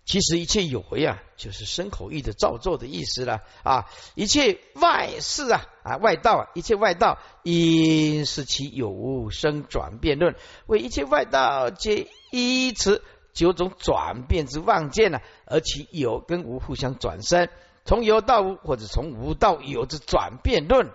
[0.04, 3.86] 其实一切有为啊，就是身口意的造作的意思了啊。
[4.16, 17.48] 一切外事啊啊外道啊，一切外道因是其有无生转变论，为一切外道皆依此九种转变之望见呢，而其有跟无互相转生，
[17.86, 20.92] 从有到无或者从无到有之转变论。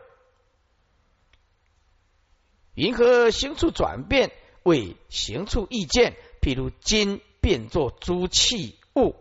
[2.76, 4.30] 云何行处转变
[4.62, 6.14] 为行处意见？
[6.42, 9.16] 譬如金变作诸器物，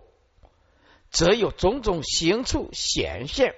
[1.10, 3.56] 则有种种行处显现。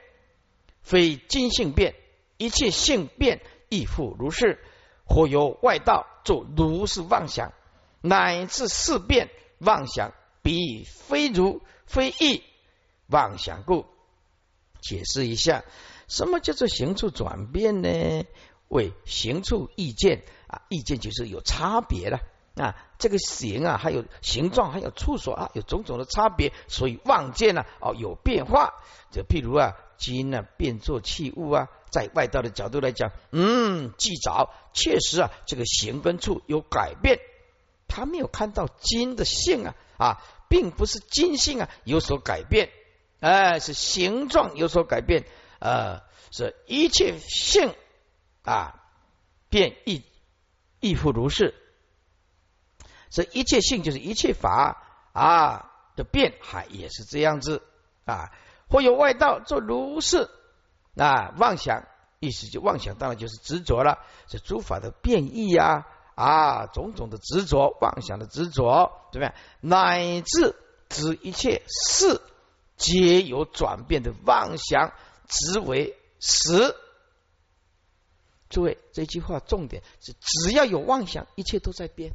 [0.82, 1.96] 非金性变，
[2.38, 4.64] 一切性变亦复如是。
[5.04, 7.54] 或有外道作如是妄想，
[8.02, 12.44] 乃至事变妄想，彼非如非义
[13.08, 13.86] 妄想故。
[14.80, 15.64] 解释一下，
[16.08, 18.26] 什么叫做行处转变呢？
[18.68, 22.20] 为行处意见啊，意见就是有差别了
[22.56, 22.76] 啊。
[23.00, 28.74] 这个形啊，还有形状，还有处所啊，有种种的差别，所以望见呢，哦，有变化。
[29.12, 37.20] 就譬如啊，金呢变作器物啊，在外道的角度来讲，嗯，既早确实啊，这个形跟处有改变。
[37.88, 42.70] 他没有看到金的性啊啊，并不是金性啊有所改变，
[43.22, 45.24] 哎，是形状有所改变，
[45.60, 46.02] 呃，
[46.32, 47.74] 是一切性
[48.48, 48.80] 啊
[49.50, 50.06] 变亦
[50.80, 51.54] 亦复如是。
[53.10, 57.62] 这一切性就是一切法啊的变，还也是这样子
[58.06, 58.32] 啊。
[58.70, 60.30] 或有外道做如是
[60.96, 61.84] 啊妄想，
[62.20, 64.00] 意思就妄想，当然就是执着了。
[64.28, 69.36] 这诸法的变异呀啊，种种的执着，妄想的执着，怎么样？
[69.60, 70.56] 乃至
[70.88, 72.22] 指一切事
[72.78, 74.94] 皆有转变的妄想，
[75.28, 76.76] 执为实。
[78.50, 82.14] 诸位，这句话重点是：只要有妄想，一切都在变。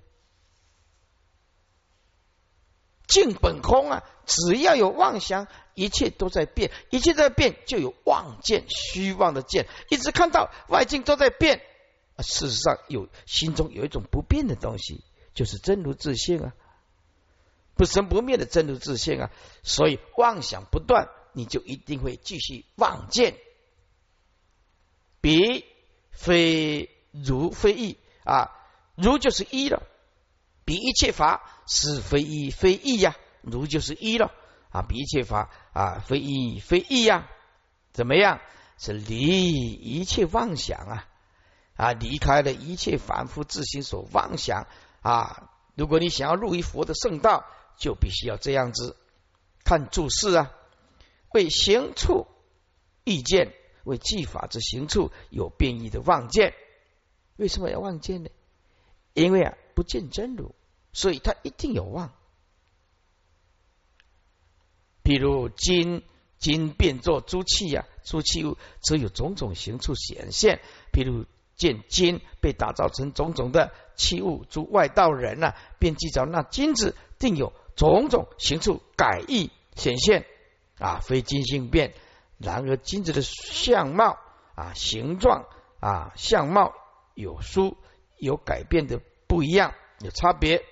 [3.06, 4.04] 净本空啊！
[4.24, 11.60] 只要有妄想，一切都在变，一切在变，就有妄见，虚妄的见，一直看到外境都在变。
[12.18, 16.54] 事实上，有心中有一种不变的东西，就是真如自性啊，
[17.74, 19.30] 不生不灭的真如自性啊。
[19.62, 23.36] 所以妄想不断，你就一定会继续妄见，
[25.20, 25.66] 比
[26.12, 28.52] 非如非义啊，
[28.94, 29.82] 如就是一了。
[30.64, 34.30] 比一切法是非一非一呀，如就是一了
[34.70, 34.82] 啊！
[34.82, 37.28] 比一切法啊非一非一呀，
[37.92, 38.40] 怎么样？
[38.78, 41.08] 是离一切妄想啊
[41.74, 41.92] 啊！
[41.92, 44.68] 离开了一切凡夫自心所妄想
[45.02, 45.50] 啊！
[45.74, 47.44] 如果你想要入于佛的圣道，
[47.76, 48.96] 就必须要这样子
[49.64, 50.52] 看注释啊，
[51.32, 52.28] 为行处
[53.02, 53.52] 意见，
[53.84, 56.54] 为技法之行处有变异的妄见。
[57.36, 58.30] 为什么要妄见呢？
[59.14, 59.54] 因为啊。
[59.74, 60.54] 不见真如，
[60.92, 62.12] 所以他一定有妄。
[65.02, 66.02] 譬如金
[66.36, 70.60] 金变作诸器呀，诸器物则有种种形处显现。
[70.92, 71.24] 譬如
[71.56, 80.26] 见金被打造成种种的器物，诸外道人呐，便记着那金子定有种种形处改易显现
[80.78, 81.94] 啊，非金性变。
[82.42, 84.18] 然而金子的相貌
[84.54, 85.46] 啊、形状
[85.80, 86.74] 啊、相貌
[87.14, 87.76] 有殊
[88.18, 89.00] 有改变的。
[89.28, 90.62] 不一样，有差别，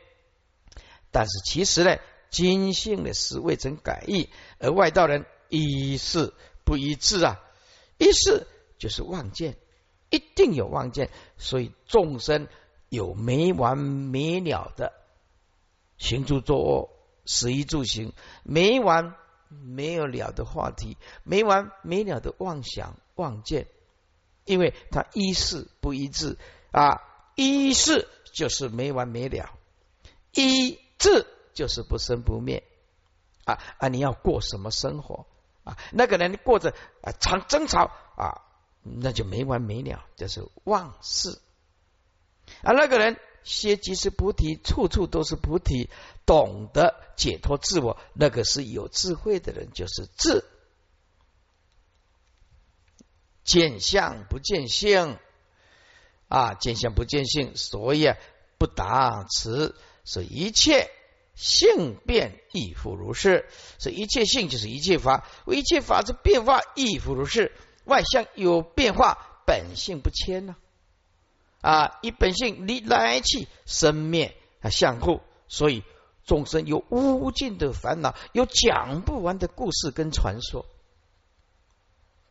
[1.10, 1.96] 但是其实呢，
[2.28, 4.28] 金性的是未曾改易，
[4.58, 7.40] 而外道人一事不一致啊，
[7.96, 8.46] 一事
[8.78, 9.56] 就是妄见，
[10.10, 12.48] 一定有妄见，所以众生
[12.90, 14.92] 有没完没了的
[15.96, 16.90] 行住坐卧、
[17.24, 19.14] 食衣住行，没完
[19.50, 23.66] 没有了的话题，没完没了的妄想妄见，
[24.44, 26.38] 因为他一事不一致
[26.72, 27.02] 啊，
[27.34, 28.08] 一事。
[28.32, 29.58] 就是没完没了，
[30.32, 32.62] 一致就是不生不灭
[33.44, 33.88] 啊啊！
[33.88, 35.26] 你要过什么生活
[35.64, 35.76] 啊？
[35.90, 36.70] 那个人过着
[37.02, 38.42] 啊常争吵啊，
[38.84, 41.40] 那就没完没了，就是妄事
[42.62, 42.70] 啊。
[42.70, 45.88] 那个人歇即是菩提，处处都是菩提，
[46.26, 50.44] 懂得解脱自我，那个是有智慧的人，就是智。
[53.42, 55.18] 见相不见性。
[56.28, 58.16] 啊，见相不见性，所以啊，
[58.56, 59.74] 不达此，
[60.04, 60.88] 所以一切
[61.34, 63.48] 性变亦复如是。
[63.78, 67.50] 所以一切性就是一切法，为一切法之变化亦复如是。
[67.84, 70.54] 外相有变化，本性不迁呢？
[72.02, 75.84] 以本性离来去生灭啊相互，所以
[76.24, 80.66] 众生有无尽的烦恼，有讲不完的故事跟传说。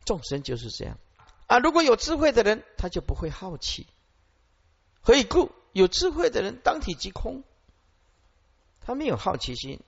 [0.04, 0.98] 众生就是这样。
[1.46, 3.86] 啊，如果有智慧的人，他就不会好奇。
[5.02, 5.52] 何以故？
[5.72, 7.44] 有智慧的人当体即空，
[8.80, 9.80] 他没有好奇心，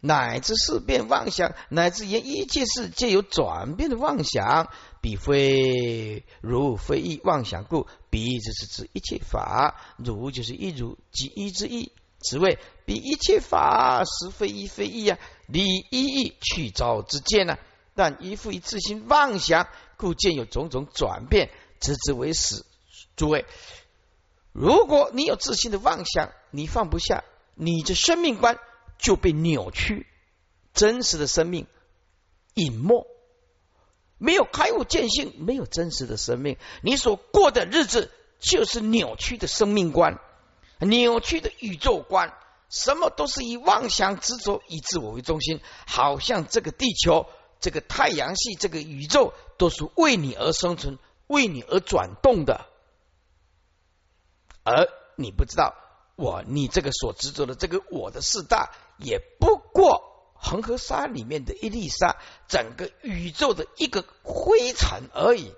[0.00, 4.70] 乃至事变妄想，乃至言一切事皆有转变的妄想，
[5.00, 7.86] 彼非如非意妄想故。
[8.10, 11.92] 彼只是指一切法，如就是一如即一之意。
[12.20, 17.58] 此谓彼一切法实非一非一啊，离一意去招之见呢？
[17.94, 19.68] 但依附于自心妄想。
[19.98, 21.48] 故见有种种转变，
[21.80, 22.66] 直之为死。
[23.16, 23.46] 诸位，
[24.52, 27.24] 如果你有自信的妄想，你放不下，
[27.54, 28.58] 你的生命观
[28.98, 30.06] 就被扭曲。
[30.74, 31.66] 真实的生命
[32.52, 33.06] 隐没，
[34.18, 40.18] 没有开悟见性，没有真实的生命，你所过的日子就是扭曲的生命观，
[40.80, 42.34] 扭曲的宇宙观，
[42.68, 47.26] 什么都是以妄想执着、以自我为中心，好像这个地球、
[47.58, 52.66] 这个太阳系、这个宇宙都是为你而生存、为你而转动的，
[54.62, 55.74] 而你不知道，
[56.16, 62.16] 我你这个所执着的这个我的四大，也不过恒河沙里面的一粒沙，
[62.48, 65.54] 整个宇宙的一个灰尘而已。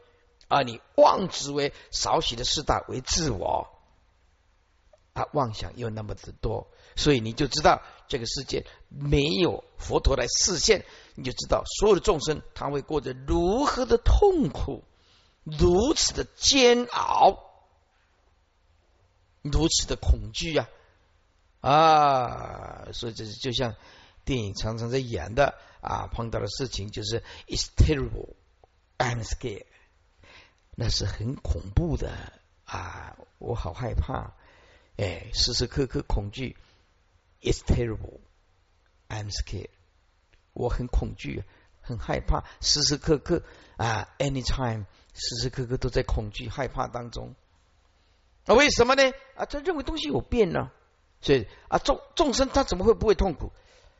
[0.49, 0.63] 啊！
[0.63, 3.69] 你妄执为少许的四大为自我，
[5.13, 10.87] 啊，妄想又那么的多，所以你就知道这个世界没有佛陀来示现，
[11.17, 14.85] 你就知道所有的众生他会过着如何的痛苦，
[15.45, 17.45] 如此的煎熬，
[19.43, 20.67] 如此的恐惧啊！
[21.61, 23.75] 啊，所以这就像
[24.25, 28.35] 电影常常在演的啊，碰到的事情就是 "It's terrible,
[28.99, 29.67] I'm scared"。
[30.77, 32.13] 那是很恐怖的
[32.65, 33.17] 啊！
[33.39, 34.35] 我好害怕，
[34.97, 36.57] 哎，时时刻刻恐惧。
[37.41, 38.21] It's terrible.
[39.09, 39.71] I'm scared.
[40.53, 41.43] 我很恐惧，
[41.81, 43.43] 很害怕，时时刻刻
[43.77, 44.85] 啊，anytime，
[45.15, 47.35] 时时刻刻都在恐惧、害怕当中。
[48.45, 49.03] 那为什么呢？
[49.35, 50.71] 啊，他认为东西有变呢，
[51.21, 53.53] 所以啊，众众生他怎么会不会痛苦？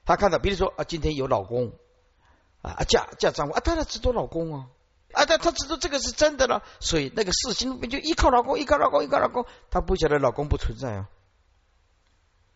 [0.05, 1.73] 他看到，比如说啊，今天有老公
[2.63, 4.69] 啊，嫁嫁丈夫啊，他然只多老公啊。
[5.13, 11.09] 啊，他他知道这个是真的了，所以那个事情就依靠老公，依靠老公，依靠老公，他不晓得老公不存在啊。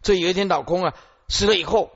[0.02, 0.94] 所以有一天老公啊
[1.28, 1.90] 死了以后，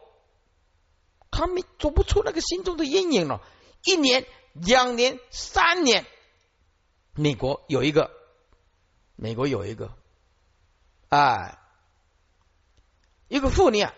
[1.31, 3.43] 他没走不出那个心中的阴影了。
[3.85, 6.07] 一年、两年、三年，
[7.12, 8.11] 美国有一个，
[9.14, 9.93] 美国有一个，
[11.11, 11.59] 啊，
[13.29, 13.95] 一个妇女啊，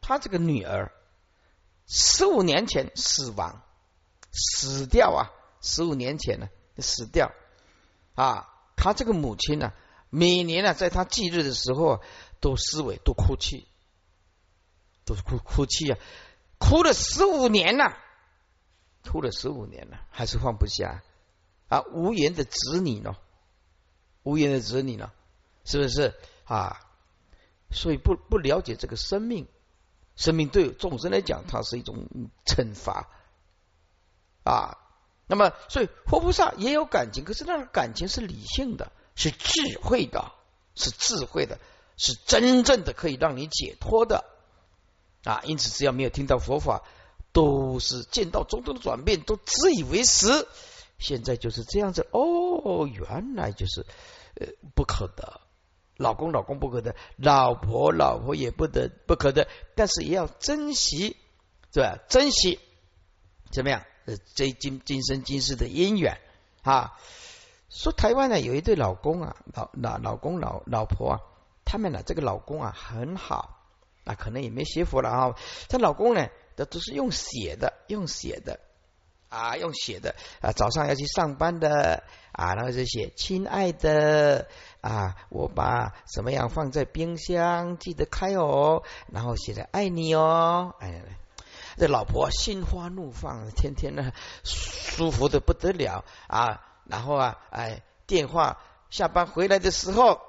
[0.00, 0.92] 她这个女儿
[1.86, 3.62] 十五年前死亡，
[4.32, 5.30] 死掉啊。
[5.64, 7.30] 十五年前呢，死掉
[8.16, 8.48] 啊！
[8.74, 9.72] 她这个母亲呢，
[10.10, 12.02] 每年呢，在她忌日的时候
[12.40, 13.68] 都思维，都哭泣，
[15.04, 15.98] 都是哭哭泣啊，
[16.58, 17.96] 哭了十五年了，
[19.04, 21.04] 哭了十五年了，还是放不下
[21.68, 21.82] 啊！
[21.92, 23.16] 无言的子女呢，
[24.24, 25.12] 无言的子女呢，
[25.64, 26.12] 是不是
[26.42, 26.80] 啊？
[27.72, 29.48] 所以不不了解这个生命，
[30.14, 32.06] 生命对众生来讲，它是一种
[32.44, 33.08] 惩罚
[34.44, 34.78] 啊。
[35.26, 40.32] 那么，所以活菩萨也有感情，可是那个感情是理性的，是智慧的，
[40.74, 41.58] 是智慧的，
[41.96, 44.24] 是真正的可以让你解脱的
[45.24, 45.40] 啊！
[45.44, 46.82] 因此，只要没有听到佛法，
[47.32, 50.46] 都是见到种种的转变，都自以为是。
[50.98, 53.86] 现在就是这样子哦，原来就是
[54.34, 55.40] 呃不可得，
[55.96, 61.16] 老公老公不可得，老婆老婆也不得不可得，但是也要珍惜，
[61.72, 61.98] 对吧？
[62.08, 62.58] 珍惜
[63.50, 63.84] 怎么样？
[64.34, 66.18] 这今今生今世的姻缘
[66.62, 66.98] 啊，
[67.68, 71.20] 说台湾呢有一对老公啊，老老老公老老婆啊，
[71.64, 73.60] 他们呢这个老公啊很好，
[74.04, 75.36] 啊可能也没学佛了啊，
[75.68, 76.26] 这老公呢
[76.56, 78.58] 都都是用写的，用写的
[79.28, 84.48] 啊，用写的啊，早上要去上班的啊，然后就写亲爱的
[84.82, 91.02] 啊，我把什么样放在冰箱，记得开哦，然后写着爱你哦，哎。
[91.78, 94.12] 这老婆心花怒放，天天呢
[94.44, 96.60] 舒服的不得了啊！
[96.84, 98.58] 然后啊，哎，电话
[98.90, 100.20] 下班回来的时候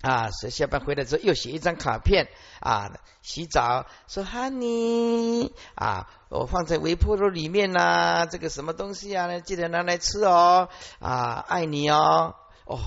[0.00, 2.28] 啊，是下班回来之后又写一张卡片
[2.58, 9.40] 啊，洗澡说 Honey 啊，我放在微波炉里面呐，这个什么东西啊？
[9.40, 10.70] 记得拿来吃哦
[11.00, 12.78] 啊，爱你哦哦，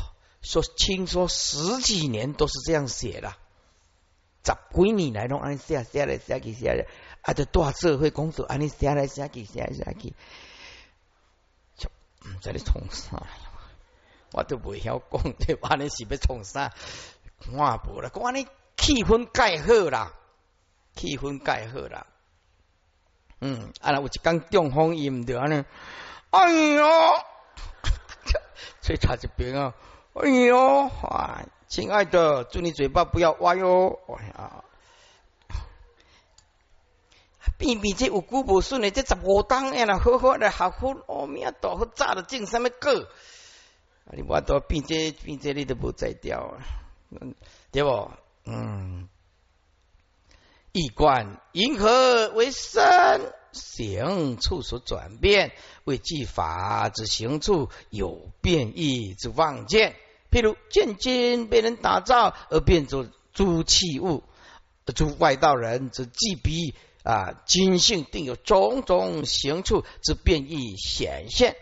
[0.46, 3.34] 说听说十几年都是这样写的，
[4.44, 6.86] 咋闺女来弄按写写来写去写来。
[7.26, 7.34] 啊！
[7.34, 10.14] 这大社会工作，安尼写来写去，写来写去，
[11.76, 11.90] 就
[12.22, 13.26] 唔知你从啥，
[14.32, 16.72] 我都未晓讲，这安尼是要从啥？
[17.40, 18.46] 看无啦，讲安尼
[18.78, 20.14] 气氛盖好啦，
[20.96, 22.06] 气氛盖好啦。
[23.42, 25.66] 嗯，啊，有一讲中风音着安尼，
[26.30, 26.88] 哎哟，
[28.84, 29.74] 吹插一边啊，
[30.16, 30.90] 哎哟，
[31.68, 34.64] 亲爱的，祝你嘴巴不要歪哟，哎呀。
[37.58, 42.92] 偏偏这有古无顺的，这十五当哎啦，好好的好好，阿弥陀佛，早了种什么果？
[44.06, 46.64] 啊，你我都变这变这，你都不在掉啊，
[47.72, 48.12] 对不？
[48.46, 49.10] 嗯，
[50.72, 55.52] 一观银河为身行处所转变，
[55.84, 59.96] 为技法之行处有变异之望见。
[60.36, 64.22] 譬如见金被人打造而变作诸器物，
[64.94, 66.76] 诸外道人之既彼。
[67.04, 71.56] 啊，金性定有种种行处之变异显现，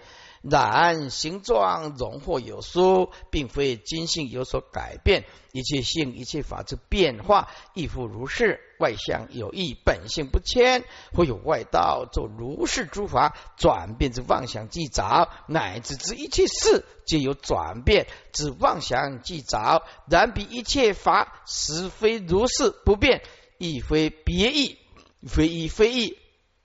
[0.43, 5.23] 然形状容或有殊，并非今性有所改变。
[5.53, 8.59] 一切性、一切法之变化，亦复如是。
[8.79, 10.83] 外相有异，本性不迁，
[11.13, 19.83] 或有外道作如是诸法转变之妄想即着，乃至之一切事皆有转变之妄想即着。
[20.09, 23.21] 然彼一切法实非如是不变，
[23.57, 24.77] 亦非别异，
[25.25, 26.17] 非一非异。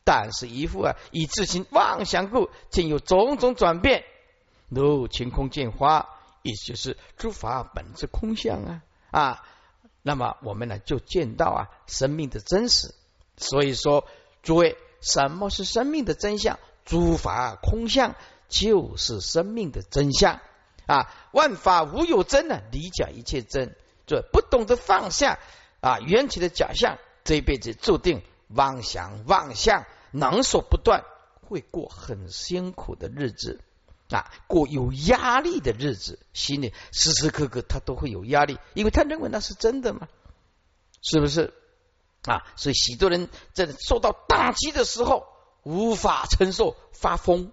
[0.08, 4.04] 但是一副啊，以自行妄想故，竟有种种转变。
[4.70, 6.08] 如晴空见花，
[6.40, 9.44] 意思就是诸法本质空相啊啊。
[10.00, 12.94] 那么我们呢，就见到啊生命的真实。
[13.36, 14.06] 所以说，
[14.42, 16.58] 诸位，什么是生命的真相？
[16.86, 18.14] 诸法空相
[18.48, 20.40] 就是生命的真相
[20.86, 21.12] 啊。
[21.32, 23.76] 万法无有真呢，理解一切真。
[24.06, 25.38] 这不懂得放下
[25.82, 29.84] 啊缘起的假象，这一辈子注定妄想妄想。
[30.18, 31.04] 能所不断，
[31.42, 33.60] 会过很辛苦的日子
[34.10, 40.08] 啊，过有压力的日子，心里时时刻刻他都会有压力，因为他认为那是真的嘛，
[41.02, 41.52] 是不是
[42.22, 42.44] 啊？
[42.56, 45.26] 所以许多人在受到打击的时候
[45.62, 47.52] 无法承受，发疯、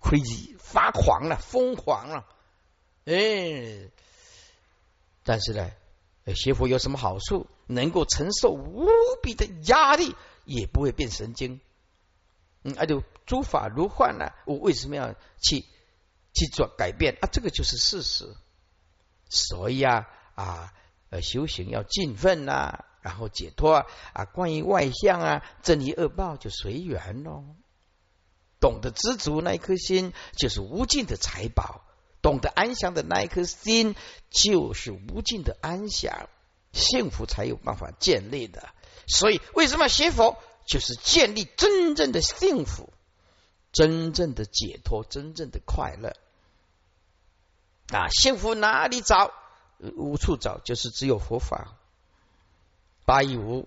[0.00, 2.24] crazy、发狂了、疯狂了，
[3.04, 3.90] 哎，
[5.24, 5.70] 但是呢，
[6.34, 7.46] 学佛有什么好处？
[7.66, 8.88] 能够承受无
[9.22, 10.14] 比的压力。
[10.48, 11.60] 也不会变神经，
[12.62, 15.66] 嗯，而且诸法如幻呢，我为什么要去
[16.32, 17.28] 去做改变啊？
[17.30, 18.34] 这个就是事实。
[19.28, 20.72] 所以啊啊，
[21.20, 23.84] 修行要尽奋呐，然后解脱
[24.14, 24.24] 啊。
[24.24, 27.44] 关于外相啊，正义恶报就随缘喽。
[28.58, 31.82] 懂得知足那一颗心，就是无尽的财宝；
[32.22, 33.94] 懂得安详的那一颗心，
[34.30, 36.30] 就是无尽的安详，
[36.72, 38.70] 幸福才有办法建立的。
[39.08, 40.36] 所以，为什么学佛
[40.66, 42.92] 就是建立真正的幸福、
[43.72, 46.14] 真正的解脱、真正的快乐
[47.90, 48.08] 啊？
[48.10, 49.32] 幸福哪里找？
[49.78, 51.74] 无处找，就是只有佛法。
[53.06, 53.66] 八一五，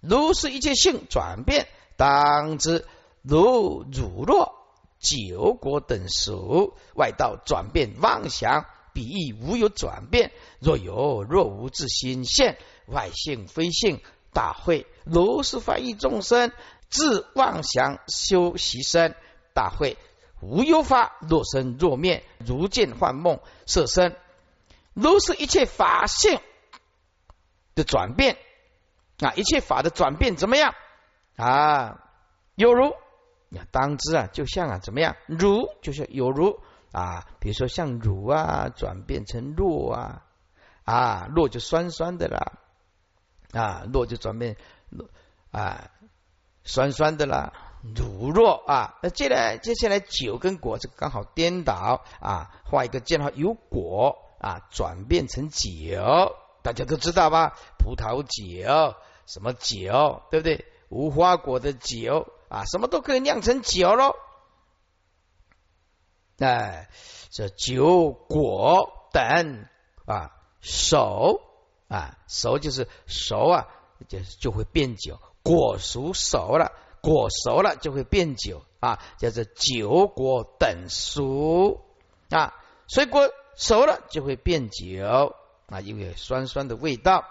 [0.00, 2.84] 如是一切性转变，当知
[3.22, 4.54] 如汝若
[4.98, 10.32] 九果等属外道转变妄想，彼亦无有转变。
[10.58, 14.02] 若有若无自心现，外性非性。
[14.32, 16.52] 大会如是翻译众生
[16.88, 19.14] 自妄想修习身，
[19.54, 19.96] 大会
[20.40, 24.16] 无忧法若生若灭，如见幻梦色身，
[24.94, 26.40] 如是一切法性
[27.74, 28.36] 的转变
[29.20, 30.74] 啊，一切法的转变怎么样
[31.36, 32.02] 啊？
[32.54, 32.94] 有如
[33.70, 35.16] 当知啊，就像啊怎么样？
[35.26, 36.60] 如就是有如
[36.92, 40.22] 啊，比如说像乳啊转变成弱啊
[40.84, 42.58] 啊，弱就酸酸的啦。
[43.52, 44.56] 啊，弱就转变
[45.50, 45.90] 啊，
[46.64, 47.52] 酸酸的啦，
[47.94, 48.98] 乳弱啊。
[49.02, 57.58] 那接来接下来酒跟果这刚好颠倒啊，画一个箭号由果啊转变成酒，大家都知道吧？
[57.78, 58.96] 葡萄酒
[59.26, 60.64] 什么酒，对不对？
[60.88, 64.14] 无花果的酒啊，什么都可以酿成酒喽。
[66.38, 66.88] 哎，
[67.30, 69.66] 这酒果等
[70.06, 71.40] 啊，手。
[71.92, 73.68] 啊，熟就是熟啊，
[74.08, 75.20] 就就会变酒。
[75.42, 76.72] 果熟熟了，
[77.02, 81.84] 果熟了就会变酒啊，叫做酒果等熟
[82.30, 82.54] 啊。
[82.88, 85.34] 水果熟了就会变酒
[85.66, 87.26] 啊，因为酸酸的味道。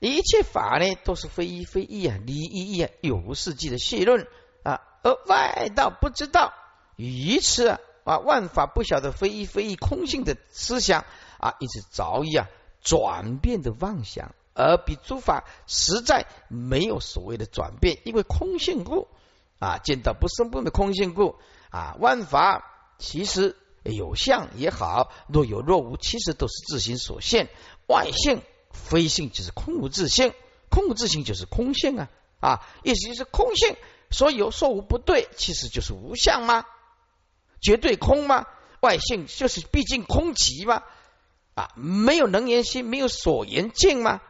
[0.00, 4.26] 一切法呢，都是非一非一啊，离一一啊，有无世纪的细论
[4.64, 6.52] 啊，而外道不知道，
[6.96, 11.04] 愚痴啊，万法不晓得非一非一空性的思想。
[11.38, 12.48] 啊，一直着意啊，
[12.86, 19.08] 转变的妄想，而比诸法实在没有所谓的转变，因为空性故
[19.58, 21.34] 啊，见到不生不灭的空性故
[21.70, 22.64] 啊，万法
[22.98, 27.48] 其实有相也好，若有若无，其实都是自行所现，
[27.88, 30.32] 外性非性就是空无自性，
[30.70, 32.08] 空无自性就是空性啊
[32.38, 33.76] 啊，意思就是空性，
[34.12, 36.64] 说有说无不对，其实就是无相吗？
[37.60, 38.46] 绝对空吗？
[38.80, 40.84] 外性就是毕竟空寂吗？
[41.56, 44.20] 啊，没有能言心，没有所言境吗？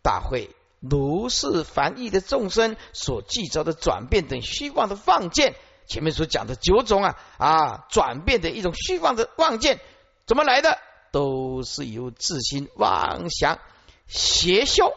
[0.00, 5.56] 大会如是凡异的众生所记着的转变等虚妄的妄见，
[5.88, 9.80] 前面所讲的九种啊啊转变的一种虚妄的妄见，
[10.24, 10.78] 怎么来的？
[11.10, 13.58] 都是由自心妄想
[14.06, 14.92] 邪修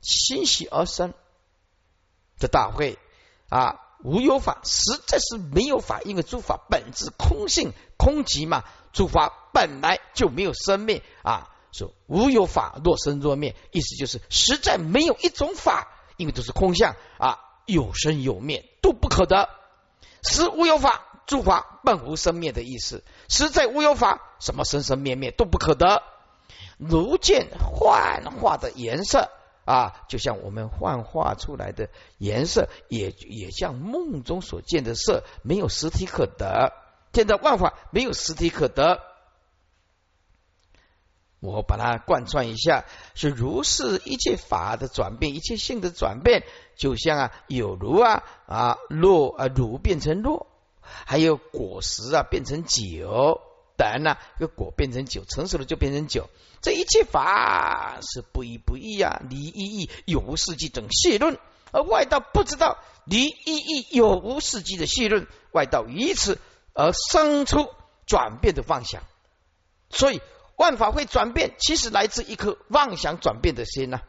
[0.00, 1.12] 欣喜而生。
[2.38, 2.98] 这大会
[3.50, 8.64] 啊，无有法，实在是没有法，因为诸法本质空性空寂嘛。
[8.96, 19.50] 诸法本来就没有生灭啊，说无有法若生若灭，意思就是实在没有一种法，因为都是空相啊，有生有灭都不可得。
[20.22, 23.04] 实无有法，诸法本无生灭的意思。
[23.28, 26.02] 实在无有法，什么生生灭灭都不可得。
[26.78, 29.28] 如见幻化的颜色
[29.66, 36.72] 啊，就像我们幻化出来的颜色，也也像梦中所见的色，没有实体可得。
[37.16, 39.00] 见到万法没有实体可得。
[41.40, 46.44] 我把它贯穿一下，是如是一切法的转变，一切性的转变，
[46.76, 50.46] 就像啊有如啊啊落啊如变成落，
[50.82, 53.40] 还有果实啊变成酒
[53.78, 56.28] 等呢，这个果变成酒，成熟了就变成酒。
[56.60, 61.38] 这一切法是不一不异啊，离一异有无世纪等细论，
[61.70, 66.38] 而外道不知道离一异有无世纪的细论，外道以此
[66.76, 67.70] 而生出
[68.06, 69.02] 转变的妄想，
[69.90, 70.20] 所以。
[70.58, 74.00] 万法会转变，其实来自一颗妄想转变的心呐，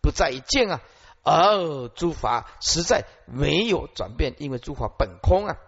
[0.00, 0.80] 不在于见啊，
[1.22, 5.58] 而诸法实在没有转变，因为诸法本空啊，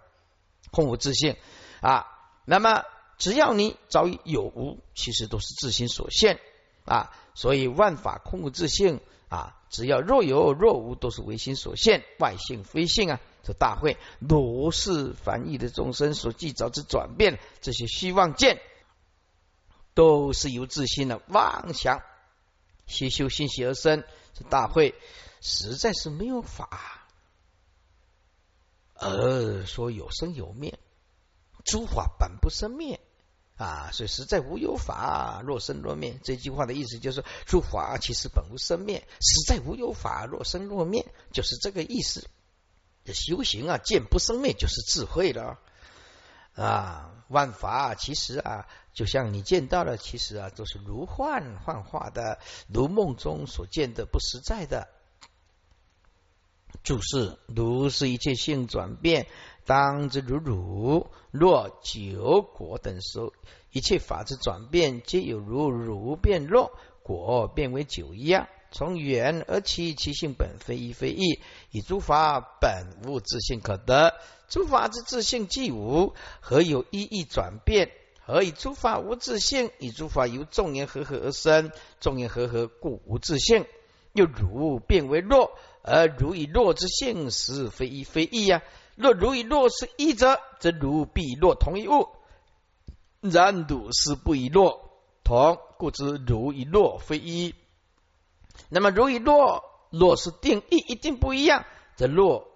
[0.73, 1.37] 空无自性
[1.81, 2.09] 啊。
[2.45, 2.83] 那么
[3.17, 6.41] 只要你早已有无，其实都是自心所现
[6.85, 7.13] 啊。
[7.37, 13.21] 所以万法空无自性啊，只要若有若无，都是唯心所现，外性非性啊。
[13.45, 18.61] 这大会如是凡异的众生所计造之转变，这些虚妄见。
[19.97, 22.03] 都是由自心的妄想
[22.85, 24.03] 习修心习而生。
[24.33, 24.93] 这大会
[25.41, 27.07] 实在是没有法，
[28.95, 30.77] 而说有生有灭，
[31.65, 32.99] 诸法本不生灭
[33.57, 36.19] 啊，所以实在无有法，若生若灭。
[36.25, 42.29] 这句话的意思就是，诸法其实本无生灭，实在无有法，若生若灭，就是这个意思。
[43.05, 45.59] 这修行啊，见不生灭就是智慧了
[46.55, 48.67] 啊，万法其实啊。
[48.95, 52.39] 就像你见到的，其实啊都是如幻幻化的，
[52.73, 54.87] 如梦中所见的不实在的。
[56.85, 59.27] 注释：如是一切性转变，
[59.67, 61.11] 当之如汝。
[61.33, 63.19] 若九果等时，
[63.73, 66.71] 一切法之转变，皆有如汝变若
[67.03, 68.49] 果变为九一样。
[68.75, 71.39] 从缘而起，其性本非一非异，
[71.71, 74.13] 以诸法本无自性可得。
[74.49, 77.93] 诸法之自性既无，何有一异转变？
[78.27, 79.71] 何以诸法无自性？
[79.79, 81.71] 以诸法由众言和合而生，
[82.01, 83.65] 众言和合故无自性。
[84.13, 88.61] 又如变为若，而如以若之性实非一非异呀。
[88.97, 92.09] 若如以若是一者，则如必若同一物。
[93.21, 94.91] 然汝是不以若
[95.23, 97.55] 同，故知如以若非一。
[98.69, 101.65] 那么如以弱，若是定义一定不一样，
[101.97, 102.51] 则弱。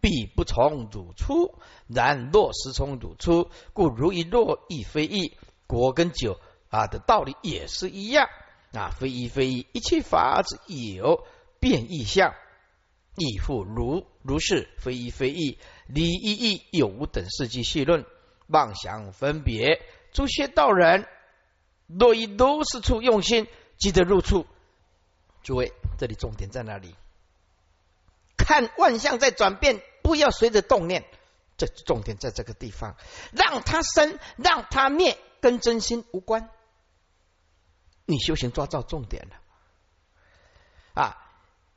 [0.00, 5.34] 必不从汝出，然若实从汝出，故如一若亦非一，
[5.66, 8.28] 果跟酒啊的道理也是一样
[8.74, 11.24] 啊，非一非一，一切法之有
[11.58, 12.34] 变异相，
[13.16, 18.04] 亦复如如是，非一非一，离一异有无等事迹细论，
[18.48, 19.80] 妄想分别，
[20.12, 21.06] 诸邪道人
[21.86, 23.46] 若以如是处用心，
[23.78, 24.44] 即得入处。
[25.44, 26.96] 诸位，这里重点在哪里？
[28.36, 29.80] 看万象在转变。
[30.02, 31.02] 不要随着动念，
[31.56, 32.94] 这重点在这个地方，
[33.32, 36.50] 让它生，让它灭，跟真心无关。
[38.04, 39.36] 你修行抓到重点了
[40.92, 41.16] 啊！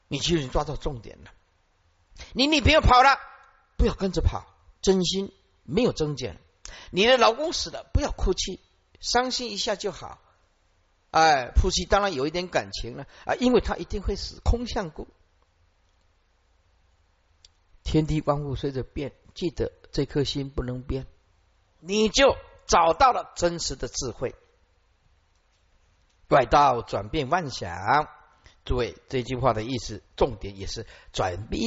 [0.09, 1.32] 你修行抓到重点了。
[2.34, 3.18] 你女朋友跑了，
[3.78, 4.45] 不要跟着跑，
[4.82, 5.32] 真心
[5.63, 6.38] 没有增减。
[6.91, 8.59] 你的老公死了，不要哭泣，
[8.99, 10.20] 伤心一下就好。
[11.18, 15.07] 哎，夫妻当然有一点感情了啊，因为他一定会死，空相故。
[17.82, 21.07] 天地万物随着变，记得这颗心不能变，
[21.80, 22.36] 你就
[22.68, 24.36] 找到了真实的智慧。
[26.28, 28.07] 外道转变妄想，
[28.63, 31.61] 诸位这句话的意思，重点也是转变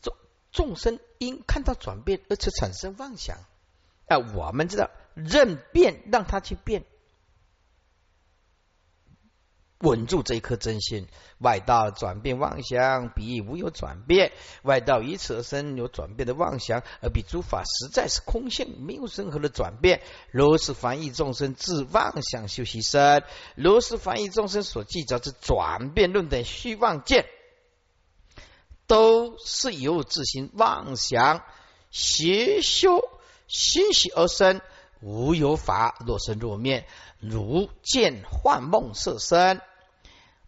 [0.00, 0.16] 众
[0.52, 3.38] 众生因看到转变而且产生妄想。
[4.06, 6.84] 啊，我们知道任变，让他去变。
[9.82, 11.08] 稳住这一颗真心，
[11.38, 14.32] 外道转变妄想，彼无有转变。
[14.62, 20.00] 外道以此而生有转变的妄想，而彼诸法实在是空性，没有任何的转变。
[20.30, 23.24] 如是凡异众生自妄想修习身，
[23.56, 27.26] 如是凡异众生所计较之转变论等虚妄见，
[28.86, 31.42] 都是由自行妄想
[31.90, 33.02] 邪修
[33.48, 34.60] 心喜而生，
[35.00, 36.86] 无有法若生若灭，
[37.18, 39.60] 如见幻梦色身。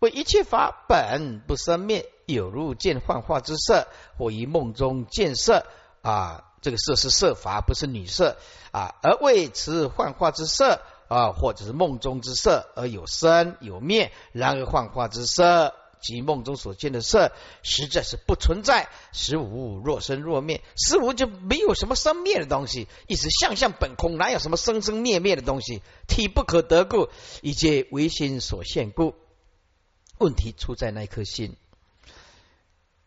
[0.08, 3.86] 一切法本不生灭，有如见幻化之色，
[4.18, 5.66] 或于梦中见色
[6.02, 8.36] 啊，这个色是色法，不是女色
[8.72, 8.94] 啊。
[9.02, 14.12] 而为此幻化之色啊，或者是梦中之色，而有生有灭。
[14.32, 17.32] 然而幻化之色及梦中所见的色，
[17.62, 18.88] 实在是不存在。
[19.12, 22.88] 实无若生若灭，实无就没有什么生灭的东西。
[23.06, 25.82] 意思相相本空，哪有什么生生灭灭的东西？
[26.06, 27.08] 体不可得故，
[27.42, 29.14] 一切唯心所现故。
[30.18, 31.56] 问题出在那颗心。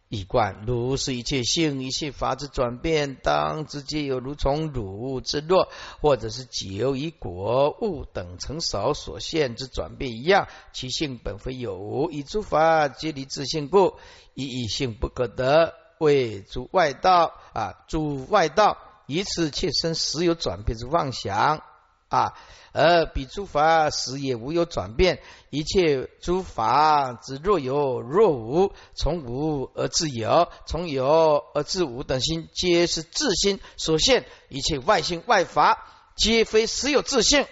[0.10, 5.68] 一贯如是一切性一切法之转变，当直接有如从汝之弱，
[6.00, 13.96] 或者是己由以果物等成少所现之转变一样，其性本非有无，以诸法皆离自性故，
[14.34, 18.78] 一异性不可得，为诸外道啊，诸外道
[19.08, 21.62] 以此切身实有转变之妄想
[22.10, 22.34] 啊。
[22.74, 34.26] 而彼诸法实也无有转变，一切诸法之若有若无，从无而自有，从有而自无等心，皆是自心所现。
[34.50, 37.48] 一切外心外法，皆非实有自性。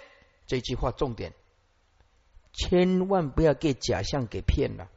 [0.46, 1.34] 这句话重点，
[2.54, 4.90] 千万不要给假象给骗了，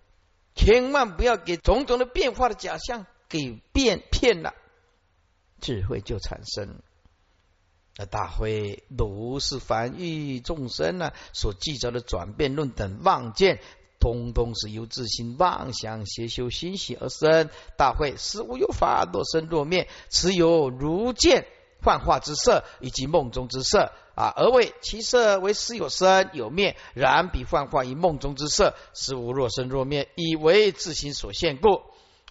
[0.54, 4.52] 千万不要给种种的变化的假象给变骗了，
[5.58, 6.82] 智慧就产生。
[8.06, 13.60] 大会如是凡欲众生呢，所记载的转变论等妄见，
[13.98, 17.50] 通通是由自心妄想邪修心喜而生。
[17.76, 21.46] 大会实无有法，若生若灭，持有如见
[21.82, 24.32] 幻化之色，以及梦中之色啊。
[24.36, 31.82] 而为其色为实有生有灭，然彼幻化于梦中之色，实无若生若灭，以为自心所现故。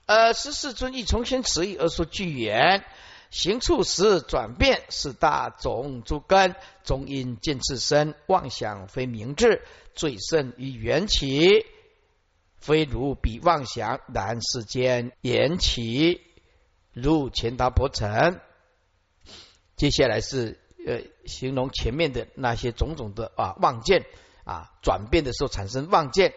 [0.05, 2.85] 而十世尊亦从心此意而说具言。
[3.29, 9.61] 行处时转变是大种诸根，终因见自身妄想非明智，
[9.93, 11.65] 最甚于缘起，
[12.57, 16.21] 非如彼妄想，然世间缘起
[16.93, 18.39] 如前达婆城。
[19.75, 24.05] 接下来是呃形容前面的那些种种的啊妄见
[24.45, 26.33] 啊转变的时候产生妄见，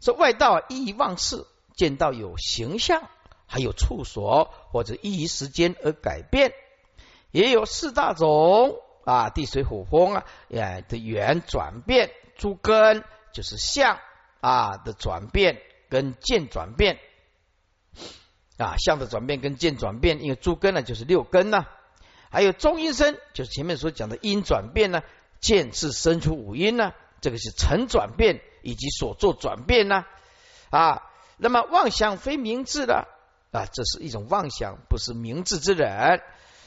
[0.00, 3.08] 说外道意妄事，见到有形象。
[3.52, 6.54] 还有处所或者依时间而改变，
[7.32, 13.98] 也有四大种啊，地水火风啊，哎的缘转变，诸根就是相
[14.40, 16.98] 啊的转变跟见转变。
[18.56, 21.66] 啊，相的转变跟见转变，因为诸根呢就是六根呢，
[22.30, 25.02] 还有中阴身，就是前面所讲的阴转变呢，
[25.40, 30.06] 见是生出五阴呢，这个是成转变以及所作转变呢
[30.70, 31.02] 啊，
[31.36, 33.08] 那么妄想非明智的。
[33.52, 36.20] 啊，这是一种妄想，不是明智之人。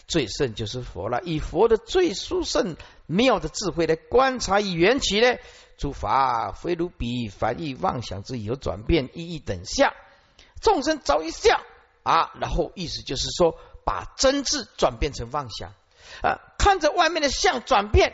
[0.08, 2.78] 最胜就是佛了，以佛的最殊胜
[3.08, 5.40] 妙的智慧来观察以缘起呢，
[5.80, 9.92] 诸法非如彼凡意妄想之有转变意义等相，
[10.62, 11.60] 众生早已相
[12.04, 12.34] 啊。
[12.40, 15.74] 然后意思就是说，把真智转变成妄想
[16.22, 18.14] 啊，看着外面的相转变，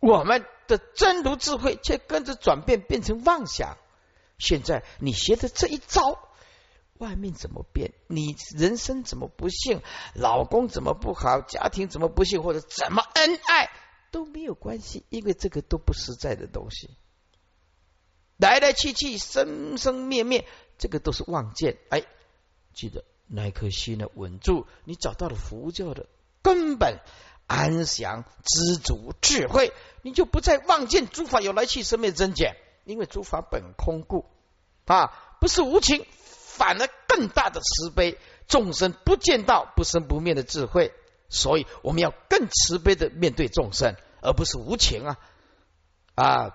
[0.00, 3.78] 我们的真如智慧却跟着转变变成妄想。
[4.36, 6.27] 现在你学的这一招。
[6.98, 7.92] 外面怎么变？
[8.06, 9.82] 你人生怎么不幸？
[10.14, 11.40] 老公怎么不好？
[11.40, 12.42] 家庭怎么不幸？
[12.42, 13.70] 或者怎么恩爱
[14.10, 16.90] 都没有关系，因为这个都不实在的东西，
[18.36, 20.46] 来来去去，生生灭灭，
[20.78, 21.76] 这个都是妄见。
[21.90, 22.04] 哎，
[22.74, 26.06] 记得那颗心呢，稳住，你找到了佛教的
[26.42, 27.00] 根本
[27.46, 29.72] 安详、知足、智慧，
[30.02, 34.24] 你就不再妄见诸法有来去、生灭增减，因为诸法本空故
[34.86, 36.06] 啊，不是无情。
[36.58, 40.92] 反而更大的慈悲，众生不见到不生不灭的智慧，
[41.30, 45.16] 所以我们要更慈悲的面对众生，而不是无情啊
[46.14, 46.54] 啊！